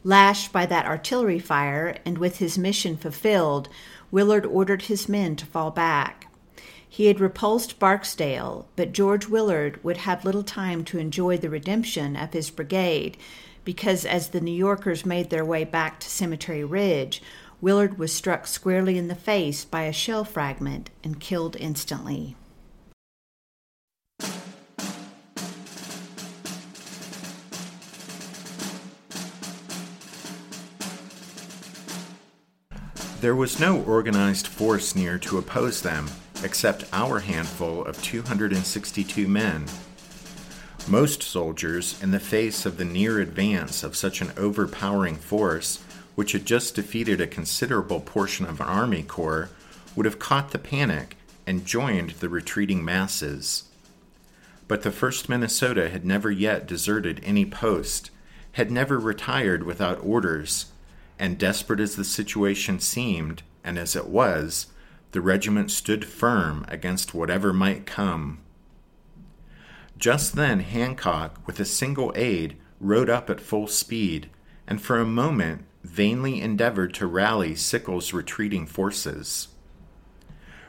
Lashed 0.03 0.53
by 0.53 0.65
that 0.67 0.87
artillery 0.87 1.41
fire 1.41 1.99
and 2.07 2.17
with 2.17 2.39
his 2.39 2.57
mission 2.57 2.97
fulfilled, 2.97 3.69
Willard 4.11 4.47
ordered 4.47 4.83
his 4.83 5.09
men 5.09 5.37
to 5.37 5.45
fall 5.45 5.71
back. 5.71 6.29
He 6.89 7.07
had 7.07 7.21
repulsed 7.21 7.79
Barksdale, 7.79 8.69
but 8.77 8.93
George 8.93 9.29
Willard 9.29 9.83
would 9.85 9.99
have 9.99 10.25
little 10.25 10.45
time 10.45 10.85
to 10.85 10.99
enjoy 10.99 11.37
the 11.37 11.51
redemption 11.51 12.17
of 12.17 12.33
his 12.33 12.51
brigade 12.51 13.19
because 13.65 14.05
as 14.07 14.29
the 14.29 14.41
New 14.41 14.55
Yorkers 14.55 15.05
made 15.05 15.29
their 15.29 15.45
way 15.45 15.65
back 15.65 15.99
to 15.99 16.09
Cemetery 16.09 16.63
Ridge, 16.63 17.21
Willard 17.61 17.99
was 17.99 18.13
struck 18.13 18.47
squarely 18.47 18.97
in 18.97 19.09
the 19.09 19.17
face 19.17 19.65
by 19.65 19.83
a 19.83 19.93
shell 19.93 20.25
fragment 20.25 20.89
and 21.03 21.19
killed 21.19 21.57
instantly. 21.57 22.37
There 33.27 33.35
was 33.35 33.59
no 33.59 33.83
organized 33.83 34.47
force 34.47 34.95
near 34.95 35.19
to 35.19 35.37
oppose 35.37 35.83
them, 35.83 36.07
except 36.45 36.85
our 36.93 37.19
handful 37.19 37.85
of 37.85 38.01
262 38.01 39.27
men. 39.27 39.67
Most 40.87 41.25
soldiers, 41.25 42.01
in 42.01 42.13
the 42.13 42.21
face 42.21 42.65
of 42.65 42.77
the 42.77 42.85
near 42.85 43.19
advance 43.19 43.83
of 43.83 43.97
such 43.97 44.21
an 44.21 44.31
overpowering 44.37 45.17
force, 45.17 45.83
which 46.15 46.31
had 46.31 46.47
just 46.47 46.77
defeated 46.77 47.21
a 47.21 47.27
considerable 47.27 47.99
portion 47.99 48.47
of 48.47 48.61
an 48.61 48.69
Army 48.69 49.03
Corps, 49.03 49.51
would 49.97 50.07
have 50.07 50.21
caught 50.21 50.53
the 50.53 50.59
panic 50.61 51.17
and 51.49 51.67
joined 51.67 52.11
the 52.11 52.29
retreating 52.29 52.85
masses. 52.85 53.65
But 54.69 54.83
the 54.83 54.91
1st 54.91 55.29
Minnesota 55.29 55.91
had 55.91 56.05
never 56.05 56.31
yet 56.31 56.69
deserted 56.69 57.21
any 57.25 57.45
post, 57.45 58.13
had 58.53 58.71
never 58.71 59.01
retired 59.01 59.65
without 59.65 59.99
orders, 60.01 60.67
and 61.19 61.39
desperate 61.39 61.81
as 61.81 61.97
the 61.97 62.05
situation 62.05 62.79
seemed, 62.79 63.43
and 63.65 63.79
as 63.79 63.97
it 63.97 64.07
was, 64.07 64.67
the 65.13 65.21
regiment 65.21 65.71
stood 65.71 66.05
firm 66.05 66.65
against 66.69 67.15
whatever 67.15 67.53
might 67.53 67.87
come. 67.87 68.41
Just 69.99 70.35
then, 70.35 70.61
Hancock, 70.61 71.41
with 71.47 71.59
a 71.59 71.65
single 71.65 72.13
aide, 72.15 72.57
rode 72.81 73.09
up 73.09 73.31
at 73.31 73.41
full 73.41 73.67
speed, 73.67 74.29
and 74.67 74.81
for 74.81 74.99
a 74.99 75.07
moment 75.07 75.65
vainly 75.83 76.41
endeavored 76.41 76.93
to 76.95 77.07
rally 77.07 77.55
Sickles' 77.55 78.13
retreating 78.13 78.67
forces. 78.67 79.49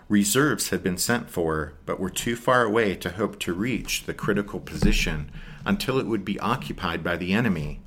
Reserves 0.08 0.70
had 0.70 0.82
been 0.82 0.98
sent 0.98 1.30
for, 1.30 1.74
but 1.86 2.00
were 2.00 2.10
too 2.10 2.38
far 2.38 2.64
away 2.64 2.96
to 2.96 3.10
hope 3.10 3.40
to 3.40 3.54
reach 3.54 4.04
the 4.04 4.14
critical 4.14 4.60
position 4.62 5.30
until 5.66 6.00
it 6.00 6.06
would 6.06 6.24
be 6.24 6.40
occupied 6.40 7.04
by 7.04 7.18
the 7.18 7.34
enemy, 7.34 7.82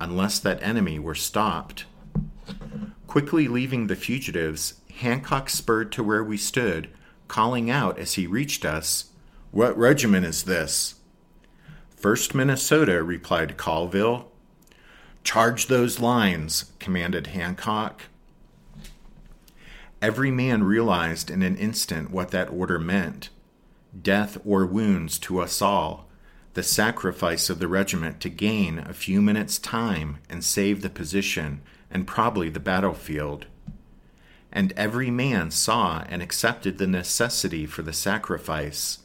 unless 0.00 0.40
that 0.40 0.60
enemy 0.60 0.98
were 0.98 1.14
stopped. 1.14 1.84
Quickly 3.06 3.48
leaving 3.48 3.86
the 3.86 3.96
fugitives, 3.96 4.74
Hancock 5.00 5.50
spurred 5.50 5.92
to 5.92 6.02
where 6.02 6.24
we 6.24 6.36
stood, 6.36 6.88
calling 7.28 7.70
out 7.70 7.98
as 7.98 8.14
he 8.14 8.26
reached 8.26 8.64
us, 8.64 9.10
What 9.50 9.76
regiment 9.76 10.26
is 10.26 10.44
this? 10.44 10.96
First 11.96 12.34
Minnesota, 12.34 13.02
replied 13.02 13.56
Colville. 13.56 14.30
Charge 15.24 15.66
those 15.66 16.00
lines, 16.00 16.72
commanded 16.78 17.28
Hancock. 17.28 18.02
Every 20.00 20.32
man 20.32 20.64
realized 20.64 21.30
in 21.30 21.42
an 21.42 21.56
instant 21.56 22.10
what 22.10 22.32
that 22.32 22.50
order 22.50 22.78
meant 22.78 23.28
death 24.00 24.38
or 24.44 24.64
wounds 24.64 25.18
to 25.18 25.38
us 25.38 25.60
all, 25.60 26.08
the 26.54 26.62
sacrifice 26.62 27.50
of 27.50 27.58
the 27.58 27.68
regiment 27.68 28.20
to 28.20 28.28
gain 28.28 28.78
a 28.78 28.94
few 28.94 29.20
minutes' 29.22 29.58
time 29.58 30.18
and 30.28 30.42
save 30.42 30.82
the 30.82 30.90
position 30.90 31.60
and 31.92 32.06
probably 32.06 32.48
the 32.48 32.58
battlefield. 32.58 33.46
And 34.50 34.72
every 34.72 35.10
man 35.10 35.50
saw 35.50 36.04
and 36.08 36.22
accepted 36.22 36.78
the 36.78 36.86
necessity 36.86 37.66
for 37.66 37.82
the 37.82 37.92
sacrifice. 37.92 38.98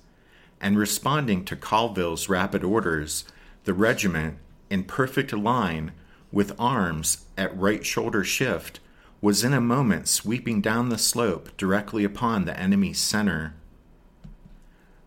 And 0.60 0.77
responding 0.77 1.46
to 1.46 1.56
Colville's 1.56 2.27
rapid 2.27 2.63
orders, 2.63 3.25
the 3.65 3.74
regiment, 3.74 4.38
in 4.70 4.86
perfect 4.86 5.32
line, 5.32 5.91
with 6.32 6.60
arms 6.60 7.25
at 7.38 7.56
right 7.56 7.86
shoulder 7.86 8.24
shift, 8.24 8.79
was 9.22 9.44
in 9.44 9.53
a 9.53 9.62
moment 9.62 10.08
sweeping 10.08 10.62
down 10.62 10.89
the 10.89 10.98
slope 10.98 11.56
directly 11.58 12.03
upon 12.03 12.46
the 12.46 12.60
enemy's 12.60 13.00
center. 13.00 13.53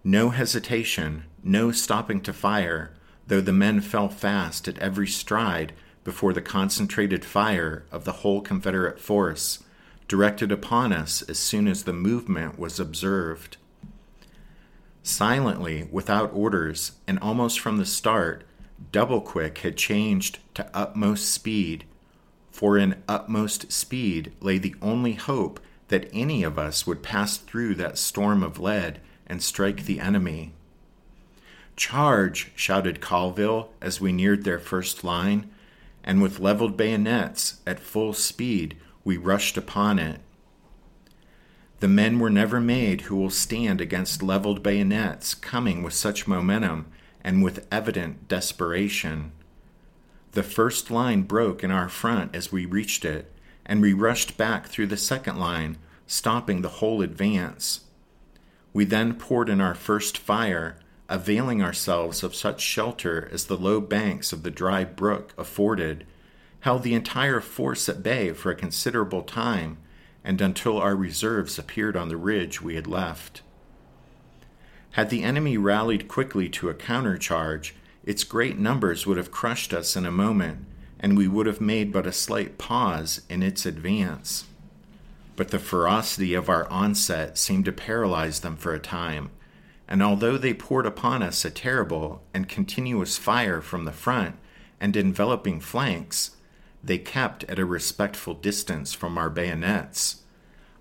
No 0.03 0.31
hesitation, 0.31 1.25
no 1.43 1.73
stopping 1.73 2.21
to 2.23 2.33
fire, 2.33 2.93
though 3.27 3.41
the 3.41 3.53
men 3.53 3.81
fell 3.81 4.09
fast 4.09 4.67
at 4.67 4.79
every 4.79 5.07
stride 5.07 5.73
before 6.05 6.33
the 6.33 6.43
concentrated 6.43 7.25
fire 7.25 7.85
of 7.91 8.05
the 8.05 8.13
whole 8.13 8.41
Confederate 8.41 9.01
force, 9.01 9.63
directed 10.09 10.51
upon 10.51 10.93
us 10.93 11.23
as 11.23 11.39
soon 11.39 11.69
as 11.69 11.85
the 11.85 11.93
movement 11.93 12.59
was 12.59 12.81
observed. 12.81 13.57
Silently, 15.03 15.89
without 15.91 16.33
orders, 16.35 16.93
and 17.07 17.19
almost 17.21 17.61
from 17.61 17.79
the 17.79 17.87
start, 17.87 18.45
Double 18.93 19.21
Quick 19.21 19.59
had 19.59 19.77
changed 19.77 20.39
to 20.55 20.69
utmost 20.75 21.31
speed 21.31 21.85
for 22.51 22.77
in 22.77 23.03
utmost 23.09 23.73
speed 23.73 24.33
lay 24.41 24.59
the 24.59 24.75
only 24.83 25.15
hope 25.15 25.61
that 25.89 26.11
any 26.13 26.43
of 26.43 26.59
us 26.59 26.87
would 26.87 27.03
pass 27.03 27.37
through 27.37 27.75
that 27.75 27.99
storm 27.99 28.43
of 28.43 28.59
lead 28.59 29.01
and 29.27 29.43
strike 29.43 29.85
the 29.85 30.01
enemy. 30.01 30.53
Charge! 31.77 32.53
shouted 32.55 33.01
Colville 33.01 33.71
as 33.81 34.01
we 34.01 34.13
neared 34.13 34.45
their 34.45 34.59
first 34.59 35.03
line, 35.03 35.51
and 36.05 36.23
with 36.23 36.41
leveled 36.41 36.77
bayonets 36.77 37.61
at 37.67 37.81
full 37.81 38.13
speed 38.13 38.77
we 39.05 39.17
rushed 39.17 39.57
upon 39.57 39.99
it. 39.99 40.21
The 41.81 41.89
men 41.89 42.19
were 42.19 42.31
never 42.31 42.61
made 42.61 43.03
who 43.03 43.17
will 43.17 43.31
stand 43.31 43.81
against 43.81 44.23
leveled 44.23 44.63
bayonets 44.63 45.35
coming 45.35 45.83
with 45.83 45.95
such 45.95 46.29
momentum 46.29 46.87
and 47.23 47.43
with 47.43 47.67
evident 47.73 48.29
desperation. 48.29 49.33
The 50.33 50.43
first 50.43 50.91
line 50.91 51.23
broke 51.23 51.65
in 51.65 51.71
our 51.71 51.89
front 51.89 52.35
as 52.37 52.53
we 52.53 52.67
reached 52.67 53.05
it, 53.05 53.33
and 53.65 53.81
we 53.81 53.93
rushed 53.93 54.37
back 54.37 54.67
through 54.67 54.89
the 54.89 54.97
second 54.97 55.39
line, 55.39 55.79
stopping 56.07 56.61
the 56.61 56.69
whole 56.69 57.03
advance. 57.03 57.81
We 58.73 58.85
then 58.85 59.15
poured 59.15 59.49
in 59.49 59.61
our 59.61 59.75
first 59.75 60.19
fire, 60.19 60.77
availing 61.11 61.61
ourselves 61.61 62.23
of 62.23 62.35
such 62.35 62.61
shelter 62.61 63.29
as 63.33 63.47
the 63.47 63.57
low 63.57 63.81
banks 63.81 64.33
of 64.33 64.45
the 64.45 64.51
dry 64.51 64.85
brook 64.85 65.35
afforded, 65.37 66.07
held 66.61 66.83
the 66.83 66.95
entire 66.95 67.41
force 67.41 67.89
at 67.89 68.03
bay 68.03 68.33
for 68.33 68.51
a 68.51 68.57
considerable 68.57 69.23
time, 69.23 69.77
and 70.25 70.41
until 70.41 70.79
our 70.79 70.95
reserves 70.95 71.59
appeared 71.59 71.97
on 71.97 72.09
the 72.09 72.17
ridge 72.17 72.63
we 72.63 72.77
had 72.77 72.87
left. 72.87 73.43
Had 74.93 75.11
the 75.11 75.23
enemy 75.23 75.57
rallied 75.57 76.09
quickly 76.09 76.49
to 76.51 76.69
a 76.69 76.75
countercharge, 76.75 77.73
its 78.05 78.25
great 78.25 78.59
numbers 78.59 79.07
would 79.07 79.17
have 79.17 79.31
crushed 79.31 79.73
us 79.73 79.97
in 79.97 80.07
a 80.07 80.11
moment, 80.11 80.65
and 80.99 81.17
we 81.17 81.29
would 81.29 81.47
have 81.47 81.61
made 81.61 81.93
but 81.93 82.07
a 82.07 82.13
slight 82.13 82.59
pause 82.59 83.23
in 83.29 83.43
its 83.43 83.67
advance. 83.67 84.45
But 85.37 85.49
the 85.49 85.59
ferocity 85.59 86.35
of 86.35 86.49
our 86.49 86.69
onset 86.69 87.39
seemed 87.39 87.65
to 87.65 87.73
paralyze 87.73 88.41
them 88.41 88.57
for 88.57 88.75
a 88.75 88.79
time, 88.79 89.31
and 89.91 90.05
although 90.05 90.39
they 90.39 90.55
poured 90.55 90.87
upon 90.87 91.21
us 91.21 91.45
a 91.45 91.51
terrible 91.51 92.23
and 92.33 92.49
continuous 92.49 93.19
fire 93.19 93.61
from 93.61 93.85
the 93.85 93.93
front 93.93 94.37
and 94.81 94.97
enveloping 94.97 95.61
flanks, 95.61 96.37
they 96.83 96.97
kept 96.97 97.43
at 97.45 97.59
a 97.59 97.65
respectful 97.65 98.33
distance 98.33 98.95
from 98.95 99.19
our 99.19 99.29
bayonets, 99.29 100.23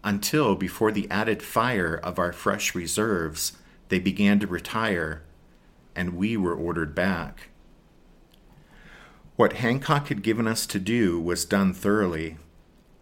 until 0.03 0.55
before 0.55 0.91
the 0.91 1.09
added 1.09 1.41
fire 1.41 1.95
of 1.95 2.19
our 2.19 2.31
fresh 2.31 2.75
reserves, 2.75 3.53
they 3.89 3.99
began 3.99 4.39
to 4.39 4.47
retire 4.47 5.23
and 5.95 6.15
we 6.15 6.37
were 6.37 6.53
ordered 6.53 6.93
back. 6.93 7.49
What 9.35 9.53
Hancock 9.53 10.07
had 10.07 10.21
given 10.21 10.47
us 10.47 10.67
to 10.67 10.79
do 10.79 11.19
was 11.19 11.45
done 11.45 11.73
thoroughly. 11.73 12.37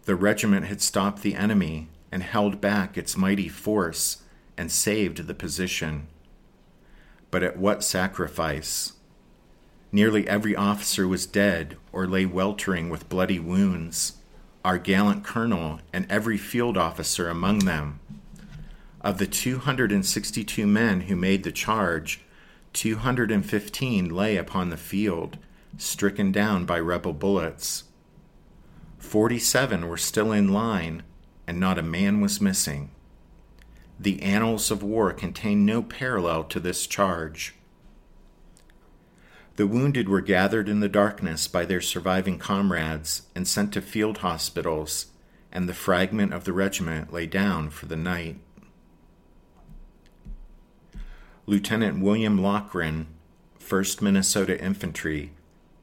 The 0.04 0.16
regiment 0.16 0.66
had 0.66 0.80
stopped 0.80 1.22
the 1.22 1.34
enemy 1.34 1.90
and 2.10 2.22
held 2.22 2.60
back 2.60 2.96
its 2.96 3.16
mighty 3.16 3.48
force 3.48 4.22
and 4.58 4.70
saved 4.70 5.26
the 5.26 5.34
position. 5.34 6.08
But 7.30 7.42
at 7.42 7.56
what 7.56 7.84
sacrifice? 7.84 8.94
Nearly 9.92 10.28
every 10.28 10.54
officer 10.54 11.08
was 11.08 11.24
dead 11.24 11.76
or 11.92 12.06
lay 12.06 12.26
weltering 12.26 12.90
with 12.90 13.08
bloody 13.08 13.38
wounds, 13.38 14.16
our 14.64 14.76
gallant 14.76 15.24
colonel 15.24 15.80
and 15.92 16.10
every 16.10 16.36
field 16.36 16.76
officer 16.76 17.30
among 17.30 17.60
them. 17.60 18.00
Of 19.00 19.18
the 19.18 19.26
262 19.26 20.66
men 20.66 21.02
who 21.02 21.16
made 21.16 21.44
the 21.44 21.52
charge, 21.52 22.20
215 22.72 24.10
lay 24.10 24.36
upon 24.36 24.68
the 24.68 24.76
field, 24.76 25.38
stricken 25.78 26.32
down 26.32 26.66
by 26.66 26.80
rebel 26.80 27.12
bullets. 27.12 27.84
47 28.98 29.88
were 29.88 29.96
still 29.96 30.32
in 30.32 30.52
line, 30.52 31.04
and 31.46 31.60
not 31.60 31.78
a 31.78 31.82
man 31.82 32.20
was 32.20 32.40
missing. 32.40 32.90
The 34.00 34.22
annals 34.22 34.70
of 34.70 34.82
war 34.82 35.12
contain 35.12 35.66
no 35.66 35.82
parallel 35.82 36.44
to 36.44 36.60
this 36.60 36.86
charge. 36.86 37.54
The 39.56 39.66
wounded 39.66 40.08
were 40.08 40.20
gathered 40.20 40.68
in 40.68 40.78
the 40.78 40.88
darkness 40.88 41.48
by 41.48 41.64
their 41.64 41.80
surviving 41.80 42.38
comrades 42.38 43.22
and 43.34 43.46
sent 43.46 43.72
to 43.72 43.80
field 43.80 44.18
hospitals, 44.18 45.06
and 45.50 45.68
the 45.68 45.74
fragment 45.74 46.32
of 46.32 46.44
the 46.44 46.52
regiment 46.52 47.12
lay 47.12 47.26
down 47.26 47.70
for 47.70 47.86
the 47.86 47.96
night. 47.96 48.38
Lieutenant 51.46 52.00
William 52.00 52.38
Lochren, 52.38 53.06
1st 53.58 54.00
Minnesota 54.00 54.62
Infantry, 54.62 55.32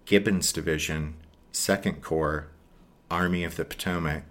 Gibbon's 0.05 0.53
Division, 0.53 1.15
2nd 1.51 2.01
Corps, 2.01 2.47
Army 3.11 3.43
of 3.43 3.57
the 3.57 3.65
Potomac. 3.65 4.23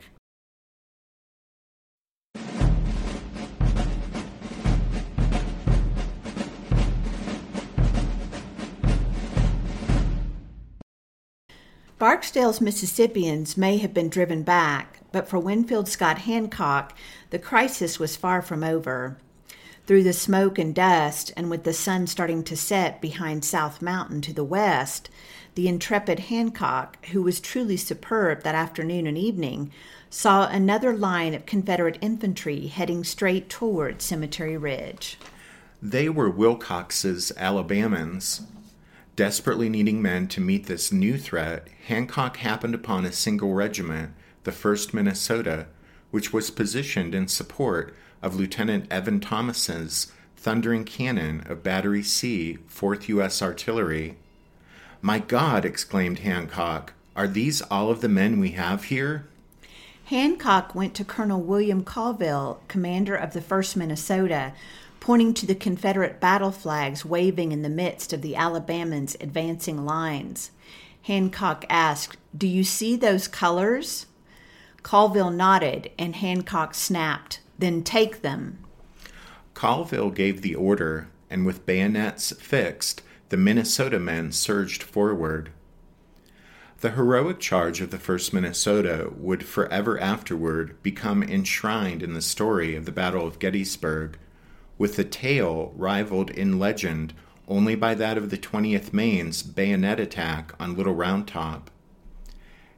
Barksdale's 12.04 12.60
Mississippians 12.60 13.56
may 13.56 13.78
have 13.78 13.94
been 13.94 14.10
driven 14.10 14.42
back, 14.42 14.98
but 15.10 15.26
for 15.26 15.38
Winfield 15.38 15.88
Scott 15.88 16.18
Hancock, 16.18 16.94
the 17.30 17.38
crisis 17.38 17.98
was 17.98 18.14
far 18.14 18.42
from 18.42 18.62
over. 18.62 19.16
Through 19.86 20.02
the 20.02 20.12
smoke 20.12 20.58
and 20.58 20.74
dust, 20.74 21.32
and 21.34 21.48
with 21.48 21.64
the 21.64 21.72
sun 21.72 22.06
starting 22.06 22.44
to 22.44 22.58
set 22.58 23.00
behind 23.00 23.42
South 23.42 23.80
Mountain 23.80 24.20
to 24.20 24.34
the 24.34 24.44
west, 24.44 25.08
the 25.54 25.66
intrepid 25.66 26.18
Hancock, 26.18 27.02
who 27.06 27.22
was 27.22 27.40
truly 27.40 27.78
superb 27.78 28.42
that 28.42 28.54
afternoon 28.54 29.06
and 29.06 29.16
evening, 29.16 29.72
saw 30.10 30.46
another 30.46 30.94
line 30.94 31.32
of 31.32 31.46
Confederate 31.46 31.96
infantry 32.02 32.66
heading 32.66 33.02
straight 33.02 33.48
toward 33.48 34.02
Cemetery 34.02 34.58
Ridge. 34.58 35.16
They 35.80 36.10
were 36.10 36.28
Wilcox's 36.28 37.32
Alabamans. 37.38 38.42
Desperately 39.16 39.68
needing 39.68 40.02
men 40.02 40.26
to 40.28 40.40
meet 40.40 40.66
this 40.66 40.90
new 40.90 41.16
threat, 41.16 41.68
Hancock 41.86 42.38
happened 42.38 42.74
upon 42.74 43.04
a 43.04 43.12
single 43.12 43.54
regiment, 43.54 44.12
the 44.42 44.50
1st 44.50 44.92
Minnesota, 44.92 45.66
which 46.10 46.32
was 46.32 46.50
positioned 46.50 47.14
in 47.14 47.28
support 47.28 47.94
of 48.22 48.34
Lieutenant 48.34 48.90
Evan 48.90 49.20
Thomas's 49.20 50.10
thundering 50.36 50.84
cannon 50.84 51.44
of 51.46 51.62
Battery 51.62 52.02
C, 52.02 52.58
4th 52.68 53.06
U.S. 53.08 53.40
Artillery. 53.40 54.16
My 55.00 55.20
God, 55.20 55.64
exclaimed 55.64 56.20
Hancock, 56.20 56.92
are 57.14 57.28
these 57.28 57.62
all 57.62 57.90
of 57.90 58.00
the 58.00 58.08
men 58.08 58.40
we 58.40 58.50
have 58.50 58.84
here? 58.84 59.26
Hancock 60.06 60.74
went 60.74 60.94
to 60.94 61.04
Colonel 61.04 61.40
William 61.40 61.84
Colville, 61.84 62.60
commander 62.68 63.14
of 63.14 63.32
the 63.32 63.40
1st 63.40 63.76
Minnesota, 63.76 64.52
pointing 65.04 65.34
to 65.34 65.44
the 65.44 65.54
Confederate 65.54 66.18
battle 66.18 66.50
flags 66.50 67.04
waving 67.04 67.52
in 67.52 67.60
the 67.60 67.68
midst 67.68 68.14
of 68.14 68.22
the 68.22 68.32
Alabamans' 68.32 69.14
advancing 69.20 69.84
lines. 69.84 70.50
Hancock 71.02 71.66
asked, 71.68 72.16
Do 72.34 72.46
you 72.46 72.64
see 72.64 72.96
those 72.96 73.28
colors? 73.28 74.06
Colville 74.82 75.30
nodded, 75.30 75.90
and 75.98 76.16
Hancock 76.16 76.74
snapped, 76.74 77.40
Then 77.58 77.82
take 77.82 78.22
them. 78.22 78.60
Colville 79.52 80.08
gave 80.08 80.40
the 80.40 80.54
order, 80.54 81.08
and 81.28 81.44
with 81.44 81.66
bayonets 81.66 82.32
fixed, 82.40 83.02
the 83.28 83.36
Minnesota 83.36 83.98
men 83.98 84.32
surged 84.32 84.82
forward. 84.82 85.50
The 86.80 86.92
heroic 86.92 87.40
charge 87.40 87.82
of 87.82 87.90
the 87.90 87.98
1st 87.98 88.32
Minnesota 88.32 89.12
would 89.14 89.44
forever 89.44 90.00
afterward 90.00 90.82
become 90.82 91.22
enshrined 91.22 92.02
in 92.02 92.14
the 92.14 92.22
story 92.22 92.74
of 92.74 92.86
the 92.86 92.92
Battle 92.92 93.26
of 93.26 93.38
Gettysburg, 93.38 94.16
with 94.78 94.96
the 94.96 95.04
tale 95.04 95.72
rivaled 95.76 96.30
in 96.30 96.58
legend 96.58 97.14
only 97.46 97.74
by 97.74 97.94
that 97.94 98.16
of 98.16 98.30
the 98.30 98.38
20th 98.38 98.92
Maine's 98.92 99.42
bayonet 99.42 100.00
attack 100.00 100.54
on 100.58 100.76
Little 100.76 100.94
Round 100.94 101.28
Top. 101.28 101.70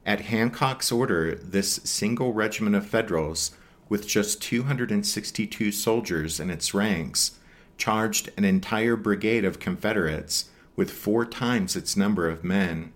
At 0.05 0.21
Hancock's 0.21 0.91
order, 0.91 1.35
this 1.35 1.75
single 1.83 2.33
regiment 2.33 2.75
of 2.75 2.87
Federals, 2.87 3.51
with 3.89 4.07
just 4.07 4.41
262 4.41 5.71
soldiers 5.71 6.39
in 6.39 6.49
its 6.49 6.73
ranks, 6.73 7.39
charged 7.77 8.29
an 8.37 8.43
entire 8.43 8.95
brigade 8.95 9.45
of 9.45 9.59
Confederates 9.59 10.49
with 10.75 10.91
four 10.91 11.25
times 11.25 11.75
its 11.75 11.95
number 11.95 12.29
of 12.29 12.43
men. 12.43 12.91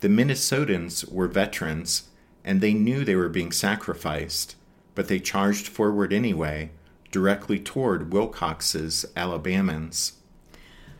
The 0.00 0.08
Minnesotans 0.08 1.10
were 1.10 1.28
veterans, 1.28 2.04
and 2.44 2.60
they 2.60 2.74
knew 2.74 3.04
they 3.04 3.16
were 3.16 3.28
being 3.28 3.52
sacrificed, 3.52 4.56
but 4.94 5.08
they 5.08 5.18
charged 5.18 5.68
forward 5.68 6.12
anyway, 6.12 6.70
directly 7.10 7.58
toward 7.58 8.12
Wilcox's 8.12 9.06
Alabamans. 9.16 10.12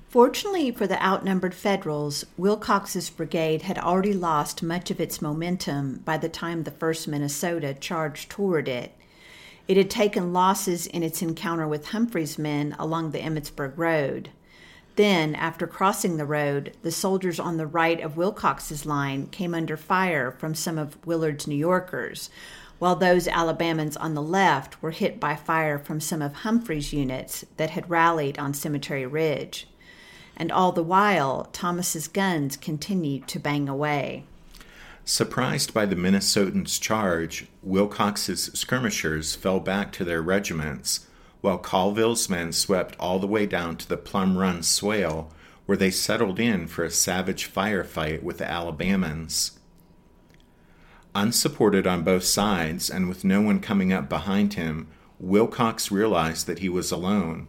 Fortunately 0.08 0.70
for 0.70 0.86
the 0.86 1.04
outnumbered 1.04 1.54
Federals, 1.54 2.24
Wilcox's 2.38 3.10
brigade 3.10 3.62
had 3.62 3.76
already 3.76 4.14
lost 4.14 4.62
much 4.62 4.90
of 4.90 5.00
its 5.00 5.20
momentum 5.20 6.00
by 6.04 6.16
the 6.16 6.28
time 6.28 6.62
the 6.62 6.70
1st 6.70 7.08
Minnesota 7.08 7.74
charged 7.74 8.30
toward 8.30 8.68
it. 8.68 8.92
It 9.68 9.76
had 9.76 9.90
taken 9.90 10.32
losses 10.32 10.86
in 10.86 11.02
its 11.02 11.22
encounter 11.22 11.66
with 11.66 11.88
Humphreys' 11.88 12.38
men 12.38 12.74
along 12.78 13.10
the 13.10 13.18
Emmitsburg 13.18 13.76
Road. 13.76 14.30
Then, 14.94 15.34
after 15.34 15.66
crossing 15.66 16.16
the 16.16 16.24
road, 16.24 16.72
the 16.80 16.90
soldiers 16.90 17.38
on 17.38 17.58
the 17.58 17.66
right 17.66 18.00
of 18.00 18.16
Wilcox's 18.16 18.86
line 18.86 19.26
came 19.26 19.54
under 19.54 19.76
fire 19.76 20.30
from 20.30 20.54
some 20.54 20.78
of 20.78 21.04
Willard's 21.04 21.46
New 21.46 21.56
Yorkers, 21.56 22.30
while 22.78 22.96
those 22.96 23.26
Alabamans 23.26 23.96
on 23.98 24.14
the 24.14 24.22
left 24.22 24.82
were 24.82 24.90
hit 24.90 25.18
by 25.18 25.34
fire 25.34 25.78
from 25.78 26.00
some 26.00 26.20
of 26.20 26.34
Humphreys' 26.34 26.92
units 26.92 27.44
that 27.56 27.70
had 27.70 27.88
rallied 27.88 28.38
on 28.38 28.52
Cemetery 28.52 29.06
Ridge. 29.06 29.66
And 30.36 30.52
all 30.52 30.72
the 30.72 30.82
while, 30.82 31.48
Thomas's 31.52 32.08
guns 32.08 32.56
continued 32.56 33.26
to 33.28 33.38
bang 33.38 33.68
away. 33.68 34.24
Surprised 35.04 35.72
by 35.72 35.86
the 35.86 35.96
Minnesotans' 35.96 36.80
charge, 36.80 37.46
Wilcox's 37.62 38.50
skirmishers 38.54 39.34
fell 39.34 39.60
back 39.60 39.92
to 39.92 40.04
their 40.04 40.20
regiments, 40.20 41.06
while 41.40 41.58
Colville's 41.58 42.28
men 42.28 42.52
swept 42.52 42.96
all 42.98 43.18
the 43.18 43.26
way 43.26 43.46
down 43.46 43.76
to 43.76 43.88
the 43.88 43.96
Plum 43.96 44.36
Run 44.36 44.62
swale, 44.62 45.32
where 45.64 45.78
they 45.78 45.90
settled 45.90 46.40
in 46.40 46.66
for 46.66 46.84
a 46.84 46.90
savage 46.90 47.50
firefight 47.50 48.22
with 48.22 48.38
the 48.38 48.44
Alabamans. 48.44 49.55
Unsupported 51.18 51.86
on 51.86 52.02
both 52.02 52.24
sides 52.24 52.90
and 52.90 53.08
with 53.08 53.24
no 53.24 53.40
one 53.40 53.58
coming 53.58 53.90
up 53.90 54.06
behind 54.06 54.52
him, 54.52 54.86
Wilcox 55.18 55.90
realized 55.90 56.46
that 56.46 56.58
he 56.58 56.68
was 56.68 56.92
alone. 56.92 57.48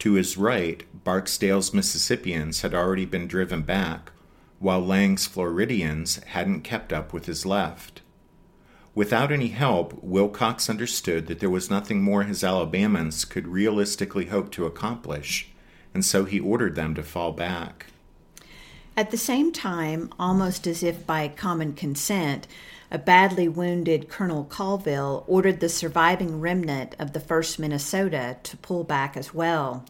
To 0.00 0.12
his 0.12 0.36
right, 0.36 0.84
Barksdale's 1.02 1.72
Mississippians 1.72 2.60
had 2.60 2.74
already 2.74 3.06
been 3.06 3.26
driven 3.26 3.62
back, 3.62 4.12
while 4.58 4.84
Lang's 4.84 5.26
Floridians 5.26 6.22
hadn't 6.24 6.64
kept 6.64 6.92
up 6.92 7.14
with 7.14 7.24
his 7.24 7.46
left. 7.46 8.02
Without 8.94 9.32
any 9.32 9.48
help, 9.48 9.98
Wilcox 10.02 10.68
understood 10.68 11.28
that 11.28 11.40
there 11.40 11.48
was 11.48 11.70
nothing 11.70 12.02
more 12.02 12.24
his 12.24 12.42
Alabamans 12.42 13.26
could 13.26 13.48
realistically 13.48 14.26
hope 14.26 14.50
to 14.50 14.66
accomplish, 14.66 15.48
and 15.94 16.04
so 16.04 16.26
he 16.26 16.38
ordered 16.38 16.74
them 16.74 16.94
to 16.96 17.02
fall 17.02 17.32
back. 17.32 17.86
At 18.94 19.10
the 19.10 19.16
same 19.16 19.50
time, 19.50 20.10
almost 20.18 20.66
as 20.66 20.82
if 20.82 21.06
by 21.06 21.28
common 21.28 21.72
consent, 21.72 22.46
a 22.92 22.98
badly 22.98 23.48
wounded 23.48 24.10
Colonel 24.10 24.44
Colville 24.44 25.24
ordered 25.26 25.60
the 25.60 25.68
surviving 25.70 26.40
remnant 26.40 26.94
of 26.98 27.14
the 27.14 27.20
1st 27.20 27.58
Minnesota 27.58 28.36
to 28.42 28.56
pull 28.58 28.84
back 28.84 29.16
as 29.16 29.32
well. 29.32 29.86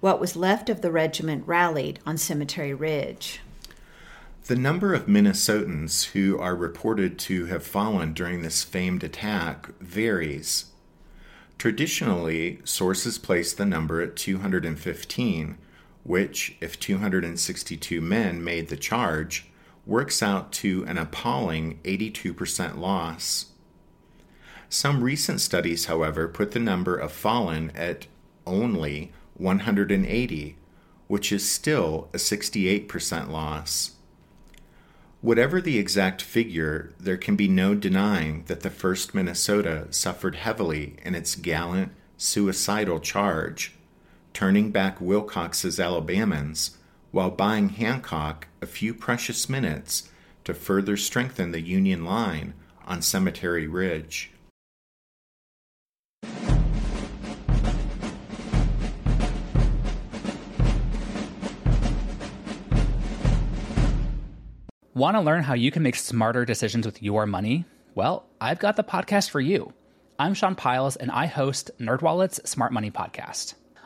What 0.00 0.18
was 0.18 0.34
left 0.34 0.70
of 0.70 0.80
the 0.80 0.90
regiment 0.90 1.46
rallied 1.46 2.00
on 2.06 2.16
Cemetery 2.16 2.72
Ridge. 2.72 3.40
The 4.46 4.56
number 4.56 4.94
of 4.94 5.06
Minnesotans 5.06 6.12
who 6.12 6.38
are 6.38 6.56
reported 6.56 7.18
to 7.20 7.44
have 7.46 7.66
fallen 7.66 8.14
during 8.14 8.40
this 8.40 8.64
famed 8.64 9.04
attack 9.04 9.68
varies. 9.78 10.64
Traditionally, 11.58 12.60
sources 12.64 13.18
place 13.18 13.52
the 13.52 13.66
number 13.66 14.00
at 14.00 14.16
215, 14.16 15.58
which, 16.02 16.56
if 16.62 16.80
262 16.80 18.00
men 18.00 18.42
made 18.42 18.68
the 18.68 18.76
charge, 18.78 19.51
works 19.86 20.22
out 20.22 20.52
to 20.52 20.84
an 20.84 20.98
appalling 20.98 21.80
82% 21.84 22.78
loss. 22.78 23.46
Some 24.68 25.02
recent 25.02 25.40
studies, 25.40 25.86
however, 25.86 26.28
put 26.28 26.52
the 26.52 26.58
number 26.58 26.96
of 26.96 27.12
fallen 27.12 27.70
at 27.74 28.06
only 28.46 29.12
180, 29.34 30.56
which 31.08 31.32
is 31.32 31.50
still 31.50 32.08
a 32.14 32.16
68% 32.16 33.28
loss. 33.28 33.96
Whatever 35.20 35.60
the 35.60 35.78
exact 35.78 36.20
figure, 36.22 36.92
there 36.98 37.16
can 37.16 37.36
be 37.36 37.48
no 37.48 37.74
denying 37.74 38.44
that 38.46 38.60
the 38.60 38.70
1st 38.70 39.14
Minnesota 39.14 39.86
suffered 39.90 40.36
heavily 40.36 40.96
in 41.04 41.14
its 41.14 41.34
gallant, 41.34 41.92
suicidal 42.16 42.98
charge, 42.98 43.74
turning 44.32 44.70
back 44.70 45.00
Wilcox's 45.00 45.78
Alabamans 45.78 46.76
while 47.12 47.30
buying 47.30 47.68
Hancock 47.68 48.48
a 48.60 48.66
few 48.66 48.92
precious 48.94 49.48
minutes 49.48 50.10
to 50.44 50.54
further 50.54 50.96
strengthen 50.96 51.52
the 51.52 51.60
Union 51.60 52.04
line 52.04 52.54
on 52.86 53.02
Cemetery 53.02 53.68
Ridge. 53.68 54.30
Want 64.94 65.16
to 65.16 65.20
learn 65.20 65.42
how 65.42 65.54
you 65.54 65.70
can 65.70 65.82
make 65.82 65.96
smarter 65.96 66.44
decisions 66.44 66.84
with 66.84 67.02
your 67.02 67.26
money? 67.26 67.64
Well, 67.94 68.26
I've 68.40 68.58
got 68.58 68.76
the 68.76 68.84
podcast 68.84 69.30
for 69.30 69.40
you. 69.40 69.72
I'm 70.18 70.34
Sean 70.34 70.54
Pyles, 70.54 70.96
and 70.96 71.10
I 71.10 71.26
host 71.26 71.70
NerdWallet's 71.80 72.48
Smart 72.48 72.72
Money 72.72 72.90
Podcast. 72.90 73.54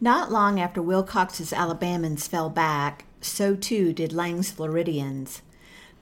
Not 0.00 0.30
long 0.30 0.60
after 0.60 0.80
Wilcox's 0.80 1.52
Alabamans 1.52 2.28
fell 2.28 2.50
back, 2.50 3.04
so 3.20 3.56
too 3.56 3.92
did 3.92 4.12
Lang's 4.12 4.50
Floridians. 4.50 5.42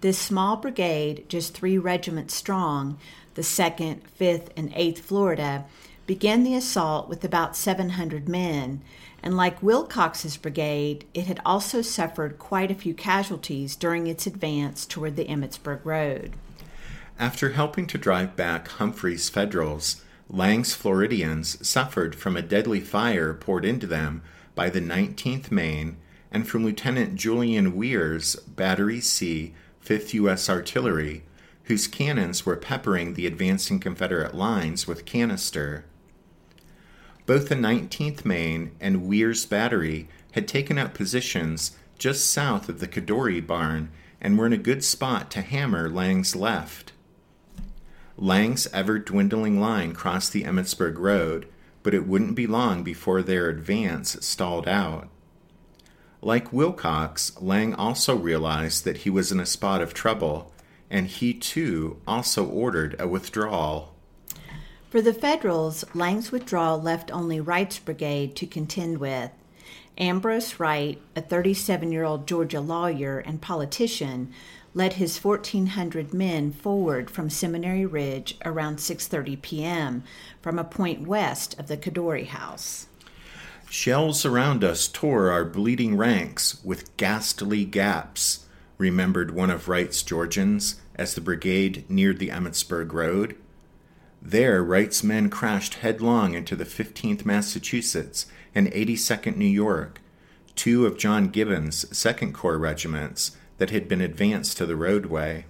This 0.03 0.19
small 0.19 0.57
brigade, 0.57 1.25
just 1.29 1.55
three 1.55 1.79
regiments 1.79 2.35
strong, 2.35 2.99
the 3.35 3.43
2nd, 3.43 4.01
5th, 4.21 4.49
and 4.55 4.71
8th 4.75 4.99
Florida, 4.99 5.65
began 6.07 6.45
the 6.45 6.55
assault 6.55 7.09
with 7.09 7.25
about 7.25 7.57
700 7.57 8.29
men, 8.29 8.83
and 9.23 9.35
like 9.35 9.63
Wilcox's 9.63 10.37
brigade, 10.37 11.07
it 11.15 11.27
had 11.27 11.41
also 11.45 11.81
suffered 11.81 12.39
quite 12.39 12.71
a 12.71 12.75
few 12.75 12.93
casualties 12.93 13.75
during 13.75 14.07
its 14.07 14.27
advance 14.27 14.85
toward 14.85 15.17
the 15.17 15.25
Emmitsburg 15.25 15.81
Road. 15.85 16.35
After 17.19 17.51
helping 17.51 17.87
to 17.87 17.99
drive 17.99 18.37
back 18.37 18.69
Humphreys' 18.69 19.31
Federals, 19.31 20.03
Lang's 20.29 20.75
Floridians 20.75 21.67
suffered 21.67 22.17
from 22.17 22.37
a 22.37 22.43
deadly 22.43 22.81
fire 22.81 23.33
poured 23.33 23.65
into 23.65 23.87
them 23.87 24.23
by 24.55 24.69
the 24.69 24.81
19th 24.81 25.51
Maine 25.51 25.97
and 26.33 26.49
from 26.49 26.65
Lieutenant 26.65 27.15
Julian 27.15 27.77
Weir's 27.77 28.35
Battery 28.37 29.01
C, 29.01 29.55
5th 29.85 30.15
U.S. 30.15 30.51
Artillery, 30.51 31.23
whose 31.65 31.87
cannons 31.87 32.45
were 32.45 32.57
peppering 32.57 33.15
the 33.15 33.27
advancing 33.27 33.79
Confederate 33.79 34.35
lines 34.35 34.87
with 34.87 35.05
canister. 35.05 35.85
Both 37.25 37.49
the 37.49 37.55
19th 37.55 38.25
Maine 38.25 38.73
and 38.81 39.07
Weir's 39.07 39.47
Battery 39.47 40.09
had 40.33 40.49
taken 40.49 40.77
up 40.79 40.95
positions 40.95 41.77
just 41.99 42.31
south 42.31 42.69
of 42.69 42.81
the 42.81 42.89
Codori 42.89 43.45
barn 43.45 43.91
and 44.21 44.37
were 44.37 44.47
in 44.47 44.53
a 44.53 44.59
good 44.59 44.83
spot 44.83 45.31
to 45.33 45.41
hammer 45.41 45.89
Lang's 45.89 46.35
left. 46.35 46.93
Lang's 48.18 48.66
ever 48.68 48.98
dwindling 48.98 49.61
line 49.61 49.92
crossed 49.92 50.33
the 50.33 50.44
Emmitsburg 50.44 50.98
Road, 50.98 51.46
but 51.83 51.94
it 51.94 52.07
wouldn't 52.07 52.35
be 52.35 52.46
long 52.46 52.83
before 52.83 53.22
their 53.22 53.48
advance 53.48 54.16
stalled 54.24 54.66
out. 54.66 55.09
Like 56.22 56.52
Wilcox, 56.52 57.33
Lang 57.40 57.74
also 57.74 58.16
realized 58.16 58.85
that 58.85 58.98
he 58.98 59.11
was 59.11 59.31
in 59.31 59.38
a 59.38 59.46
spot 59.46 59.83
of 59.83 59.94
trouble, 59.94 60.52
and 60.90 61.07
he 61.07 61.35
too 61.35 62.00
also 62.07 62.46
ordered 62.46 62.96
a 62.98 63.07
withdrawal. 63.07 63.94
For 64.88 65.02
the 65.02 65.12
Federals, 65.12 65.85
Lang's 65.94 66.33
withdrawal 66.33 66.81
left 66.81 67.12
only 67.12 67.38
Wright's 67.38 67.79
brigade 67.79 68.35
to 68.37 68.46
contend 68.46 68.98
with. 68.98 69.31
Ambrose 69.98 70.59
Wright, 70.59 71.00
a 71.14 71.20
37 71.20 71.92
year 71.92 72.05
old 72.05 72.26
Georgia 72.26 72.61
lawyer 72.61 73.18
and 73.18 73.40
politician, 73.40 74.33
led 74.77 74.93
his 74.93 75.25
1400 75.25 76.12
men 76.12 76.53
forward 76.53 77.11
from 77.11 77.31
Seminary 77.31 77.87
Ridge 77.87 78.37
around 78.45 78.77
6:30 78.77 79.41
p.m. 79.41 80.05
from 80.43 80.59
a 80.59 80.65
point 80.65 81.09
west 81.09 81.59
of 81.59 81.67
the 81.67 81.79
Codori 81.79 82.27
House. 82.27 82.87
Shells 83.71 84.27
around 84.27 84.62
us 84.62 84.87
tore 84.87 85.31
our 85.31 85.47
bleeding 85.47 85.97
ranks 85.97 86.62
with 86.62 86.95
ghastly 86.99 87.65
gaps, 87.65 88.45
remembered 88.77 89.31
one 89.31 89.49
of 89.49 89.67
Wright's 89.67 90.03
Georgians 90.03 90.79
as 90.95 91.15
the 91.15 91.23
brigade 91.23 91.87
neared 91.89 92.19
the 92.19 92.29
Emmitsburg 92.29 92.93
Road. 92.93 93.35
There, 94.21 94.62
Wright's 94.62 95.03
men 95.03 95.31
crashed 95.31 95.77
headlong 95.77 96.35
into 96.35 96.55
the 96.55 96.67
15th 96.67 97.25
Massachusetts 97.25 98.27
and 98.55 98.71
82nd 98.71 99.37
New 99.37 99.47
York, 99.47 100.03
two 100.55 100.85
of 100.85 100.99
John 100.99 101.29
Gibbon's 101.29 101.87
2nd 101.87 102.35
Corps 102.35 102.59
regiments 102.59 103.36
that 103.59 103.71
had 103.71 103.88
been 103.88 104.01
advanced 104.01 104.57
to 104.57 104.66
the 104.66 104.77
roadway. 104.77 105.45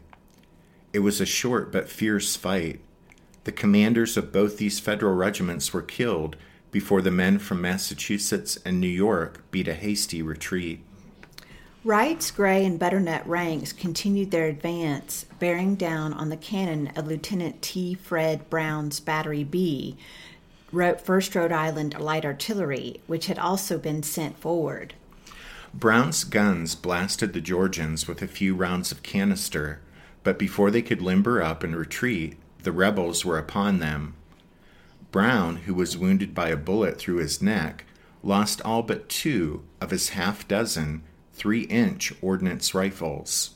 It 0.93 1.01
was 1.01 1.21
a 1.21 1.27
short 1.27 1.73
but 1.73 1.89
fierce 1.89 2.37
fight. 2.37 2.81
The 3.45 3.53
commanders 3.53 4.17
of 4.17 4.33
both 4.33 4.59
these 4.59 4.81
federal 4.81 5.15
regiments 5.15 5.73
were 5.73 5.83
killed 5.83 6.37
before 6.71 7.03
the 7.03 7.11
men 7.11 7.39
from 7.39 7.61
Massachusetts 7.61 8.59
and 8.65 8.81
New 8.81 8.87
York 8.89 9.43
beat 9.51 9.69
a 9.69 9.75
hasty 9.75 10.23
retreat. 10.23 10.81
Wright's 11.85 12.33
gray 12.33 12.65
and 12.65 12.81
butternut 12.81 13.25
ranks 13.29 13.73
continued 13.73 14.33
their 14.33 14.47
advance, 14.47 15.25
bearing 15.39 15.77
down 15.77 16.13
on 16.13 16.31
the 16.31 16.37
cannon 16.37 16.89
of 16.97 17.07
Lieutenant 17.07 17.63
T. 17.63 17.95
Fred 17.95 18.51
Brown's 18.51 18.99
Battery 18.99 19.45
B, 19.45 19.97
1st 20.73 21.35
Rhode 21.37 21.53
Island 21.53 21.99
Light 22.01 22.25
Artillery, 22.25 23.01
which 23.07 23.27
had 23.27 23.39
also 23.39 23.79
been 23.79 24.03
sent 24.03 24.37
forward. 24.39 24.95
Brown's 25.79 26.25
guns 26.25 26.75
blasted 26.75 27.35
the 27.35 27.41
Georgians 27.43 28.09
with 28.09 28.23
a 28.23 28.27
few 28.27 28.55
rounds 28.55 28.91
of 28.91 29.03
canister, 29.03 29.83
but 30.23 30.39
before 30.39 30.71
they 30.71 30.81
could 30.81 31.03
limber 31.03 31.43
up 31.43 31.63
and 31.63 31.77
retreat, 31.77 32.39
the 32.63 32.73
rebels 32.73 33.27
were 33.27 33.37
upon 33.37 33.79
them. 33.79 34.15
Brown, 35.13 35.57
who 35.57 35.75
was 35.75 35.99
wounded 35.99 36.35
by 36.35 36.49
a 36.49 36.57
bullet 36.57 36.99
through 36.99 37.17
his 37.17 37.43
neck, 37.43 37.85
lost 38.23 38.63
all 38.63 38.83
but 38.83 39.11
two 39.11 39.65
of 39.79 39.91
his 39.91 40.11
half 40.11 40.49
dozen 40.49 41.03
three 41.35 41.65
inch 41.65 42.11
ordnance 42.23 42.73
rifles. 42.75 43.56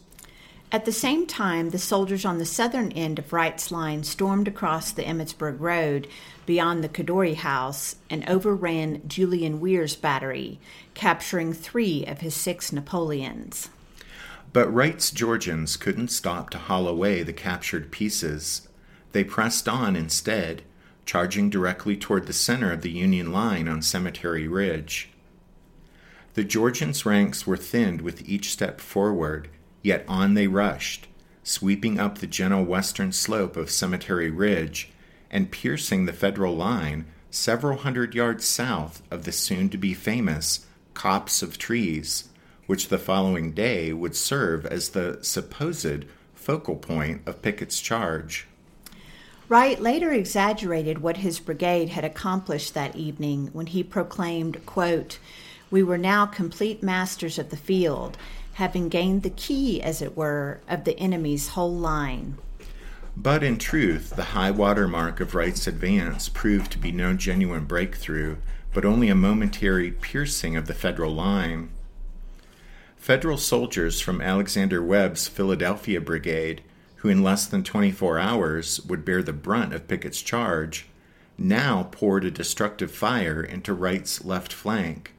At 0.72 0.84
the 0.84 0.92
same 0.92 1.26
time, 1.26 1.70
the 1.70 1.78
soldiers 1.78 2.24
on 2.24 2.38
the 2.38 2.46
southern 2.46 2.92
end 2.92 3.18
of 3.18 3.32
Wright's 3.32 3.72
line 3.72 4.04
stormed 4.04 4.46
across 4.46 4.92
the 4.92 5.02
Emmitsburg 5.02 5.58
Road 5.58 6.06
beyond 6.46 6.84
the 6.84 6.88
Codori 6.88 7.34
House 7.34 7.96
and 8.08 8.28
overran 8.28 9.02
Julian 9.08 9.58
Weir's 9.58 9.96
battery, 9.96 10.60
capturing 10.94 11.52
three 11.52 12.04
of 12.06 12.20
his 12.20 12.36
six 12.36 12.72
Napoleons. 12.72 13.70
But 14.52 14.72
Wright's 14.72 15.10
Georgians 15.10 15.76
couldn't 15.76 16.08
stop 16.08 16.50
to 16.50 16.58
haul 16.58 16.86
away 16.86 17.24
the 17.24 17.32
captured 17.32 17.90
pieces. 17.90 18.68
They 19.10 19.24
pressed 19.24 19.68
on 19.68 19.96
instead, 19.96 20.62
charging 21.04 21.50
directly 21.50 21.96
toward 21.96 22.28
the 22.28 22.32
center 22.32 22.72
of 22.72 22.82
the 22.82 22.90
Union 22.90 23.32
line 23.32 23.66
on 23.66 23.82
Cemetery 23.82 24.46
Ridge. 24.46 25.10
The 26.34 26.44
Georgians' 26.44 27.04
ranks 27.04 27.44
were 27.44 27.56
thinned 27.56 28.02
with 28.02 28.28
each 28.28 28.52
step 28.52 28.80
forward 28.80 29.48
Yet 29.82 30.04
on 30.08 30.34
they 30.34 30.46
rushed, 30.46 31.08
sweeping 31.42 31.98
up 31.98 32.18
the 32.18 32.26
gentle 32.26 32.64
western 32.64 33.12
slope 33.12 33.56
of 33.56 33.70
Cemetery 33.70 34.30
Ridge 34.30 34.90
and 35.30 35.50
piercing 35.50 36.06
the 36.06 36.12
federal 36.12 36.56
line 36.56 37.06
several 37.30 37.78
hundred 37.78 38.14
yards 38.14 38.44
south 38.44 39.02
of 39.10 39.24
the 39.24 39.32
soon 39.32 39.68
to 39.70 39.78
be 39.78 39.94
famous 39.94 40.66
copse 40.94 41.42
of 41.42 41.56
trees, 41.56 42.28
which 42.66 42.88
the 42.88 42.98
following 42.98 43.52
day 43.52 43.92
would 43.92 44.16
serve 44.16 44.66
as 44.66 44.90
the 44.90 45.18
supposed 45.22 46.04
focal 46.34 46.76
point 46.76 47.22
of 47.26 47.42
Pickett's 47.42 47.80
charge. 47.80 48.46
Wright 49.48 49.80
later 49.80 50.12
exaggerated 50.12 50.98
what 50.98 51.18
his 51.18 51.40
brigade 51.40 51.88
had 51.88 52.04
accomplished 52.04 52.74
that 52.74 52.94
evening 52.94 53.50
when 53.52 53.66
he 53.66 53.82
proclaimed, 53.82 54.64
quote, 54.66 55.18
We 55.70 55.82
were 55.82 55.98
now 55.98 56.26
complete 56.26 56.82
masters 56.82 57.38
of 57.38 57.50
the 57.50 57.56
field 57.56 58.16
having 58.54 58.88
gained 58.88 59.22
the 59.22 59.30
key, 59.30 59.82
as 59.82 60.02
it 60.02 60.16
were, 60.16 60.60
of 60.68 60.84
the 60.84 60.98
enemy's 60.98 61.48
whole 61.48 61.74
line. 61.74 62.36
But 63.16 63.42
in 63.42 63.58
truth, 63.58 64.16
the 64.16 64.32
high 64.32 64.50
water 64.50 64.86
mark 64.86 65.20
of 65.20 65.34
Wright's 65.34 65.66
advance 65.66 66.28
proved 66.28 66.72
to 66.72 66.78
be 66.78 66.92
no 66.92 67.14
genuine 67.14 67.64
breakthrough, 67.64 68.36
but 68.72 68.84
only 68.84 69.08
a 69.08 69.14
momentary 69.14 69.90
piercing 69.90 70.56
of 70.56 70.66
the 70.66 70.74
Federal 70.74 71.12
line. 71.12 71.70
Federal 72.96 73.36
soldiers 73.36 74.00
from 74.00 74.20
Alexander 74.20 74.82
Webb's 74.82 75.26
Philadelphia 75.26 76.00
Brigade, 76.00 76.62
who 76.96 77.08
in 77.08 77.22
less 77.22 77.46
than 77.46 77.64
24 77.64 78.18
hours 78.18 78.80
would 78.82 79.04
bear 79.04 79.22
the 79.22 79.32
brunt 79.32 79.72
of 79.72 79.88
Pickett's 79.88 80.22
charge, 80.22 80.86
now 81.38 81.88
poured 81.90 82.24
a 82.24 82.30
destructive 82.30 82.90
fire 82.90 83.42
into 83.42 83.72
Wright's 83.72 84.24
left 84.24 84.52
flank, 84.52 85.14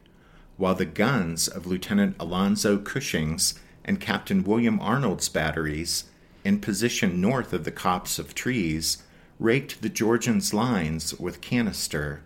while 0.62 0.76
the 0.76 0.86
guns 0.86 1.48
of 1.48 1.66
Lieutenant 1.66 2.16
Alonzo 2.20 2.78
Cushing's 2.78 3.56
and 3.84 4.00
Captain 4.00 4.44
William 4.44 4.80
Arnold's 4.80 5.28
batteries, 5.28 6.04
in 6.46 6.60
position 6.60 7.20
north 7.20 7.52
of 7.52 7.64
the 7.64 7.72
copse 7.72 8.20
of 8.20 8.36
trees, 8.36 9.02
raked 9.40 9.82
the 9.82 9.90
Georgians' 9.90 10.54
lines 10.54 11.16
with 11.16 11.42
canister. 11.42 12.22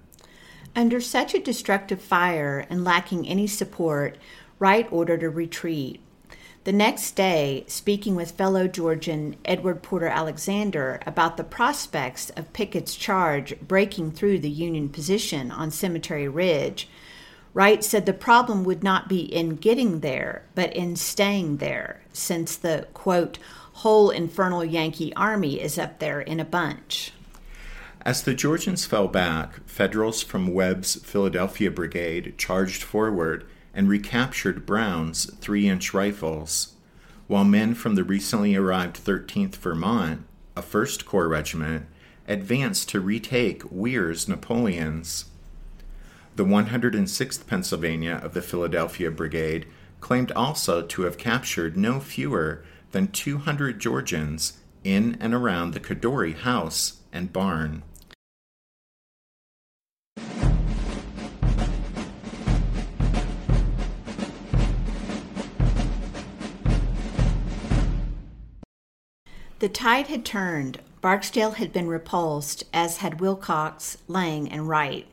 Under 0.76 1.00
such 1.00 1.34
a 1.34 1.40
destructive 1.40 2.02
fire 2.02 2.66
and 2.70 2.84
lacking 2.84 3.26
any 3.26 3.48
support, 3.48 4.18
Wright 4.60 4.86
ordered 4.92 5.24
a 5.24 5.30
retreat. 5.30 6.02
The 6.66 6.74
next 6.74 7.12
day, 7.12 7.64
speaking 7.68 8.16
with 8.16 8.32
fellow 8.32 8.68
Georgian 8.68 9.38
Edward 9.46 9.82
Porter 9.82 10.08
Alexander 10.08 11.00
about 11.06 11.38
the 11.38 11.46
prospects 11.46 12.32
of 12.32 12.52
Pickett's 12.52 12.98
charge 12.98 13.58
breaking 13.62 14.12
through 14.12 14.40
the 14.40 14.50
Union 14.50 14.90
position 14.90 15.52
on 15.52 15.72
Cemetery 15.72 16.28
Ridge, 16.28 16.90
Wright 17.56 17.86
said 17.86 18.06
the 18.06 18.12
problem 18.12 18.66
would 18.66 18.84
not 18.84 19.08
be 19.08 19.22
in 19.22 19.56
getting 19.56 20.02
there, 20.02 20.44
but 20.56 20.76
in 20.76 20.98
staying 20.98 21.58
there, 21.58 22.02
since 22.12 22.58
the, 22.58 22.86
quote, 22.94 23.40
whole 23.76 24.10
infernal 24.10 24.66
Yankee 24.66 25.16
army 25.16 25.62
is 25.62 25.80
up 25.80 26.00
there 26.00 26.20
in 26.20 26.42
a 26.42 26.46
bunch. 26.46 27.14
As 28.02 28.24
the 28.24 28.34
Georgians 28.34 28.86
fell 28.86 29.08
back, 29.08 29.66
Federals 29.66 30.22
from 30.22 30.54
Webb's 30.54 30.96
Philadelphia 30.96 31.72
Brigade 31.72 32.38
charged 32.38 32.84
forward 32.84 33.48
and 33.74 33.88
recaptured 33.88 34.66
Brown's 34.66 35.34
3 35.36 35.70
inch 35.70 35.94
rifles, 35.94 36.74
while 37.28 37.46
men 37.46 37.74
from 37.74 37.96
the 37.96 38.04
recently 38.04 38.54
arrived 38.54 39.02
13th 39.02 39.56
Vermont, 39.56 40.26
a 40.58 40.62
1st 40.62 41.06
Corps 41.06 41.30
regiment, 41.30 41.86
advanced 42.28 42.90
to 42.90 43.00
retake 43.00 43.64
Weir's 43.72 44.28
Napoleons. 44.28 45.26
The 46.36 46.44
106th 46.44 47.48
Pennsylvania 47.48 48.20
of 48.22 48.34
the 48.34 48.42
Philadelphia 48.42 49.10
Brigade 49.10 49.68
claimed 50.02 50.34
also 50.34 50.82
to 50.82 51.04
have 51.04 51.18
captured 51.18 51.78
no 51.78 52.02
fewer 52.02 52.66
than 52.92 53.08
200 53.08 53.80
Georgians 53.80 54.60
in 54.84 55.18
and 55.22 55.34
around 55.34 55.74
the 55.74 55.80
Codori 55.80 56.36
house 56.36 57.00
and 57.14 57.32
barn. 57.32 57.84
The 69.60 69.70
tide 69.70 70.08
had 70.08 70.26
turned. 70.26 70.82
Barksdale 71.00 71.52
had 71.52 71.72
been 71.72 71.88
repulsed, 71.88 72.66
as 72.74 72.98
had 72.98 73.22
Wilcox, 73.22 74.00
Lang, 74.10 74.52
and 74.52 74.68
Wright. 74.68 75.08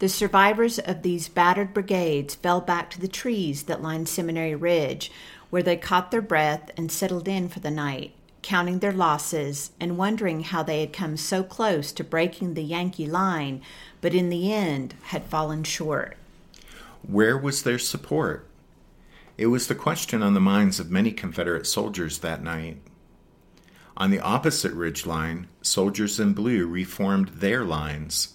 The 0.00 0.08
survivors 0.08 0.78
of 0.80 1.02
these 1.02 1.28
battered 1.28 1.72
brigades 1.72 2.34
fell 2.34 2.60
back 2.60 2.90
to 2.90 3.00
the 3.00 3.08
trees 3.08 3.64
that 3.64 3.82
lined 3.82 4.08
Seminary 4.08 4.54
Ridge, 4.54 5.10
where 5.50 5.62
they 5.62 5.76
caught 5.76 6.10
their 6.10 6.20
breath 6.20 6.70
and 6.76 6.90
settled 6.90 7.28
in 7.28 7.48
for 7.48 7.60
the 7.60 7.70
night, 7.70 8.12
counting 8.42 8.80
their 8.80 8.92
losses 8.92 9.70
and 9.78 9.96
wondering 9.96 10.40
how 10.40 10.62
they 10.64 10.80
had 10.80 10.92
come 10.92 11.16
so 11.16 11.44
close 11.44 11.92
to 11.92 12.02
breaking 12.02 12.54
the 12.54 12.64
Yankee 12.64 13.06
line, 13.06 13.62
but 14.00 14.14
in 14.14 14.30
the 14.30 14.52
end 14.52 14.94
had 15.04 15.24
fallen 15.24 15.62
short. 15.62 16.16
Where 17.06 17.38
was 17.38 17.62
their 17.62 17.78
support? 17.78 18.48
It 19.38 19.46
was 19.46 19.68
the 19.68 19.74
question 19.74 20.22
on 20.22 20.34
the 20.34 20.40
minds 20.40 20.80
of 20.80 20.90
many 20.90 21.12
Confederate 21.12 21.66
soldiers 21.66 22.18
that 22.18 22.42
night. 22.42 22.78
On 23.96 24.10
the 24.10 24.20
opposite 24.20 24.72
ridge 24.72 25.06
line, 25.06 25.46
soldiers 25.62 26.18
in 26.18 26.34
blue 26.34 26.66
reformed 26.66 27.28
their 27.28 27.64
lines. 27.64 28.33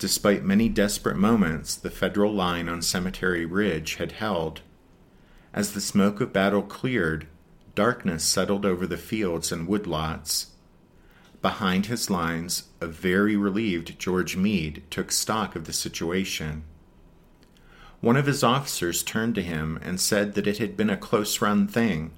Despite 0.00 0.42
many 0.42 0.70
desperate 0.70 1.18
moments, 1.18 1.76
the 1.76 1.90
Federal 1.90 2.32
line 2.32 2.70
on 2.70 2.80
Cemetery 2.80 3.44
Ridge 3.44 3.96
had 3.96 4.12
held. 4.12 4.62
As 5.52 5.74
the 5.74 5.80
smoke 5.82 6.22
of 6.22 6.32
battle 6.32 6.62
cleared, 6.62 7.26
darkness 7.74 8.24
settled 8.24 8.64
over 8.64 8.86
the 8.86 8.96
fields 8.96 9.52
and 9.52 9.68
woodlots. 9.68 10.46
Behind 11.42 11.84
his 11.84 12.08
lines, 12.08 12.70
a 12.80 12.86
very 12.86 13.36
relieved 13.36 13.98
George 13.98 14.38
Meade 14.38 14.82
took 14.88 15.12
stock 15.12 15.54
of 15.54 15.66
the 15.66 15.72
situation. 15.72 16.64
One 18.00 18.16
of 18.16 18.24
his 18.24 18.42
officers 18.42 19.02
turned 19.02 19.34
to 19.34 19.42
him 19.42 19.78
and 19.82 20.00
said 20.00 20.32
that 20.32 20.46
it 20.46 20.56
had 20.56 20.78
been 20.78 20.88
a 20.88 20.96
close 20.96 21.42
run 21.42 21.68
thing 21.68 22.12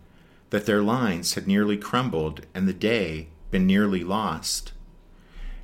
that 0.50 0.66
their 0.66 0.82
lines 0.82 1.34
had 1.34 1.48
nearly 1.48 1.76
crumbled 1.76 2.46
and 2.54 2.68
the 2.68 2.72
day 2.72 3.26
been 3.50 3.66
nearly 3.66 4.04
lost. 4.04 4.70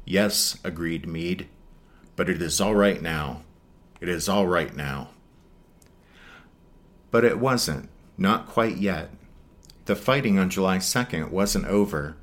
Yes, 0.05 0.59
agreed 0.65 1.07
Meade, 1.07 1.47
but 2.19 2.29
it 2.29 2.43
is 2.43 2.61
all 2.61 2.75
right 2.75 3.01
now. 3.01 3.43
It 4.01 4.09
is 4.09 4.29
all 4.29 4.49
right 4.49 4.75
now. 4.75 5.11
But 7.13 7.25
it 7.25 7.39
wasn't, 7.39 7.91
not 8.19 8.49
quite 8.49 8.77
yet. 8.79 9.11
The 9.85 9.95
fighting 9.95 10.37
on 10.37 10.51
July 10.51 10.79
2nd 10.79 11.31
wasn't 11.31 11.67
over, 11.67 12.17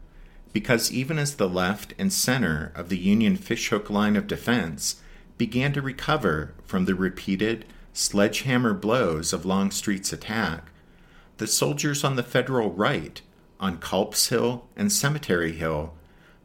because 0.51 0.91
even 0.91 1.17
as 1.17 1.35
the 1.35 1.47
left 1.47 1.93
and 1.97 2.11
center 2.11 2.73
of 2.75 2.89
the 2.89 2.97
Union 2.97 3.37
fishhook 3.37 3.89
line 3.89 4.17
of 4.17 4.27
defense 4.27 5.01
began 5.37 5.71
to 5.71 5.81
recover 5.81 6.53
from 6.65 6.83
the 6.83 6.93
repeated 6.93 7.63
sledgehammer 7.93 8.73
blows 8.73 9.31
of 9.31 9.45
Longstreet's 9.45 10.11
attack, 10.11 10.71
the 11.37 11.47
soldiers 11.47 12.03
on 12.03 12.17
the 12.17 12.23
Federal 12.23 12.69
right, 12.69 13.21
on 13.61 13.77
Culp's 13.77 14.27
Hill 14.27 14.67
and 14.75 14.91
Cemetery 14.91 15.53
Hill, 15.53 15.93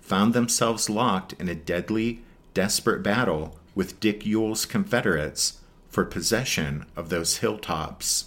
found 0.01 0.35
themselves 0.35 0.89
locked 0.89 1.33
in 1.33 1.49
a 1.49 1.57
deadly, 1.57 2.23
desperate 2.55 3.03
battle 3.03 3.59
with 3.75 4.01
Dick 4.01 4.27
Ewell's 4.27 4.67
Confederates 4.67 5.61
for 5.89 6.05
possession 6.05 6.87
of 6.97 7.09
those 7.09 7.39
hilltops. 7.39 8.27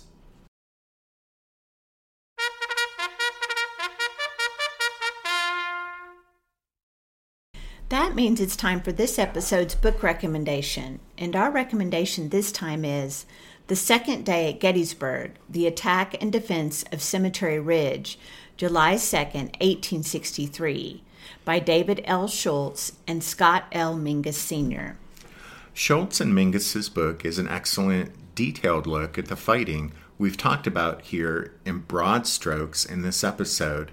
That 7.90 8.16
means 8.16 8.42
it's 8.42 8.56
time 8.56 8.82
for 8.82 8.92
this 8.92 9.20
episode's 9.20 9.76
book 9.76 10.02
recommendation. 10.02 11.00
And 11.16 11.36
our 11.36 11.52
recommendation 11.52 12.30
this 12.30 12.52
time 12.52 12.84
is 12.84 13.28
the 13.68 13.76
Second 13.76 14.26
Day 14.26 14.50
at 14.50 14.60
Gettysburg 14.60 15.34
The 15.48 15.68
Attack 15.68 16.20
and 16.20 16.32
Defense 16.32 16.84
of 16.92 17.04
Cemetery 17.04 17.60
Ridge, 17.60 18.18
July 18.58 18.98
2, 18.98 19.16
1863, 19.18 21.04
by 21.46 21.60
David 21.60 22.02
L. 22.06 22.28
Schultz 22.28 22.94
and 23.08 23.24
Scott 23.24 23.66
L. 23.72 23.96
Mingus 23.96 24.36
Sr. 24.36 24.98
Schultz 25.74 26.22
and 26.22 26.34
Mingus's 26.34 26.88
book 26.88 27.26
is 27.26 27.40
an 27.40 27.48
excellent, 27.48 28.36
detailed 28.36 28.86
look 28.86 29.18
at 29.18 29.26
the 29.26 29.36
fighting 29.36 29.92
we've 30.20 30.38
talked 30.38 30.68
about 30.68 31.02
here 31.02 31.54
in 31.66 31.80
broad 31.80 32.28
strokes 32.28 32.86
in 32.86 33.02
this 33.02 33.24
episode. 33.24 33.92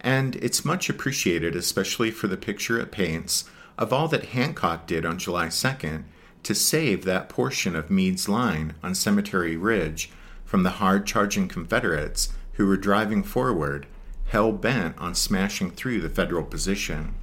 And 0.00 0.36
it's 0.36 0.64
much 0.64 0.88
appreciated, 0.88 1.56
especially 1.56 2.10
for 2.10 2.28
the 2.28 2.36
picture 2.36 2.78
it 2.78 2.92
paints 2.92 3.44
of 3.76 3.92
all 3.92 4.08
that 4.08 4.26
Hancock 4.26 4.86
did 4.86 5.04
on 5.04 5.18
July 5.18 5.48
2nd 5.48 6.04
to 6.42 6.54
save 6.54 7.04
that 7.04 7.28
portion 7.28 7.74
of 7.74 7.90
Meade's 7.90 8.28
line 8.28 8.74
on 8.82 8.94
Cemetery 8.94 9.56
Ridge 9.56 10.10
from 10.44 10.62
the 10.62 10.70
hard 10.70 11.06
charging 11.06 11.48
Confederates 11.48 12.32
who 12.54 12.66
were 12.66 12.76
driving 12.76 13.22
forward, 13.22 13.86
hell 14.30 14.52
bent 14.52 14.96
on 14.98 15.14
smashing 15.14 15.72
through 15.72 16.00
the 16.00 16.08
Federal 16.08 16.44
position. 16.44 17.14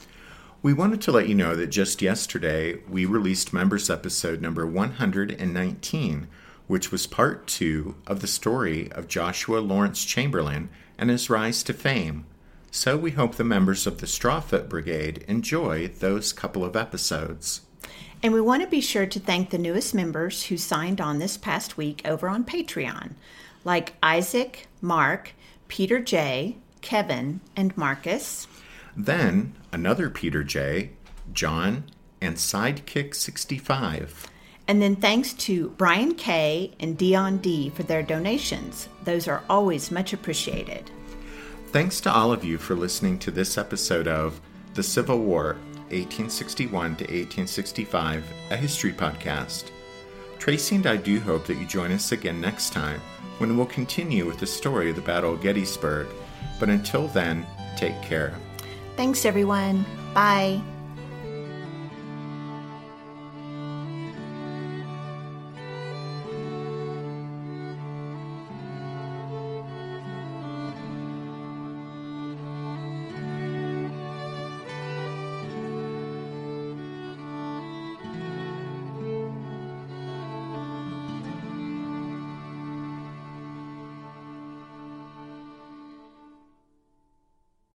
We 0.63 0.73
wanted 0.73 1.01
to 1.03 1.13
let 1.13 1.29
you 1.29 1.35
know 1.35 1.55
that 1.57 1.67
just 1.67 2.01
yesterday 2.01 2.79
we 2.89 3.05
released 3.05 3.53
members 3.53 3.91
episode 3.91 4.41
number 4.41 4.67
119, 4.67 6.29
which 6.67 6.91
was 6.91 7.07
part 7.07 7.47
two 7.47 7.95
of 8.07 8.21
the 8.21 8.27
story 8.27 8.91
of 8.93 9.09
Joshua 9.09 9.59
Lawrence 9.59 10.05
Chamberlain 10.05 10.69
and 10.99 11.11
his 11.11 11.31
rise 11.31 11.63
to 11.65 11.73
fame. 11.73 12.27
So 12.71 12.97
we 12.97 13.13
hope 13.13 13.37
the 13.37 13.45
members 13.45 13.87
of 13.87 14.01
the 14.01 14.07
Strawfoot 14.07 14.69
Brigade 14.69 15.25
enjoy 15.29 15.89
those 15.89 16.33
couple 16.33 16.65
of 16.65 16.77
episodes. 16.77 17.63
And 18.23 18.33
we 18.33 18.41
want 18.41 18.63
to 18.63 18.69
be 18.69 18.81
sure 18.81 19.07
to 19.07 19.21
thank 19.21 19.51
the 19.51 19.59
newest 19.59 19.95
members 19.95 20.45
who 20.45 20.57
signed 20.57 21.01
on 21.01 21.19
this 21.19 21.37
past 21.37 21.77
week 21.77 22.03
over 22.05 22.29
on 22.29 22.45
Patreon, 22.45 23.13
like 23.65 23.95
Isaac, 24.03 24.67
Mark, 24.81 25.33
Peter 25.69 26.01
J., 26.01 26.57
Kevin, 26.81 27.41
and 27.55 27.77
Marcus. 27.77 28.47
Then 28.97 29.55
another 29.73 30.09
Peter 30.11 30.43
J., 30.43 30.91
John, 31.33 31.85
and 32.21 32.37
Sidekick 32.37 33.15
65. 33.15 34.29
And 34.69 34.83
then 34.83 34.97
thanks 34.97 35.33
to 35.35 35.71
Brian 35.71 36.15
K. 36.15 36.73
and 36.81 36.99
Dion 36.99 37.39
D. 37.39 37.71
for 37.71 37.85
their 37.85 38.03
donations. 38.03 38.89
Those 39.05 39.29
are 39.29 39.45
always 39.49 39.91
much 39.91 40.13
appreciated. 40.13 40.91
Thanks 41.69 42.01
to 42.01 42.13
all 42.13 42.33
of 42.33 42.45
you 42.45 42.59
for 42.59 42.75
listening 42.75 43.19
to 43.21 43.31
this 43.31 43.59
episode 43.59 44.09
of 44.09 44.41
The 44.75 44.83
Civil 44.83 45.19
War 45.19 45.57
1861 45.91 46.97
to 46.97 47.05
1865, 47.05 48.25
a 48.51 48.57
history 48.57 48.93
podcast. 48.93 49.71
Tracy 50.39 50.77
and 50.77 50.87
I 50.87 50.97
do 50.97 51.21
hope 51.21 51.47
that 51.47 51.59
you 51.59 51.67
join 51.67 51.93
us 51.93 52.13
again 52.13 52.41
next 52.41 52.73
time 52.73 53.01
when 53.39 53.57
we'll 53.57 53.67
continue 53.67 54.27
with 54.27 54.39
the 54.39 54.47
story 54.47 54.91
of 54.91 54.97
the 54.97 55.03
Battle 55.03 55.35
of 55.35 55.43
Gettysburg. 55.43 56.09
But 56.59 56.71
until 56.71 57.09
then, 57.09 57.47
take 57.77 58.01
care. 58.03 58.35
Thanks, 58.97 59.25
everyone. 59.25 59.85
Bye. 60.15 60.61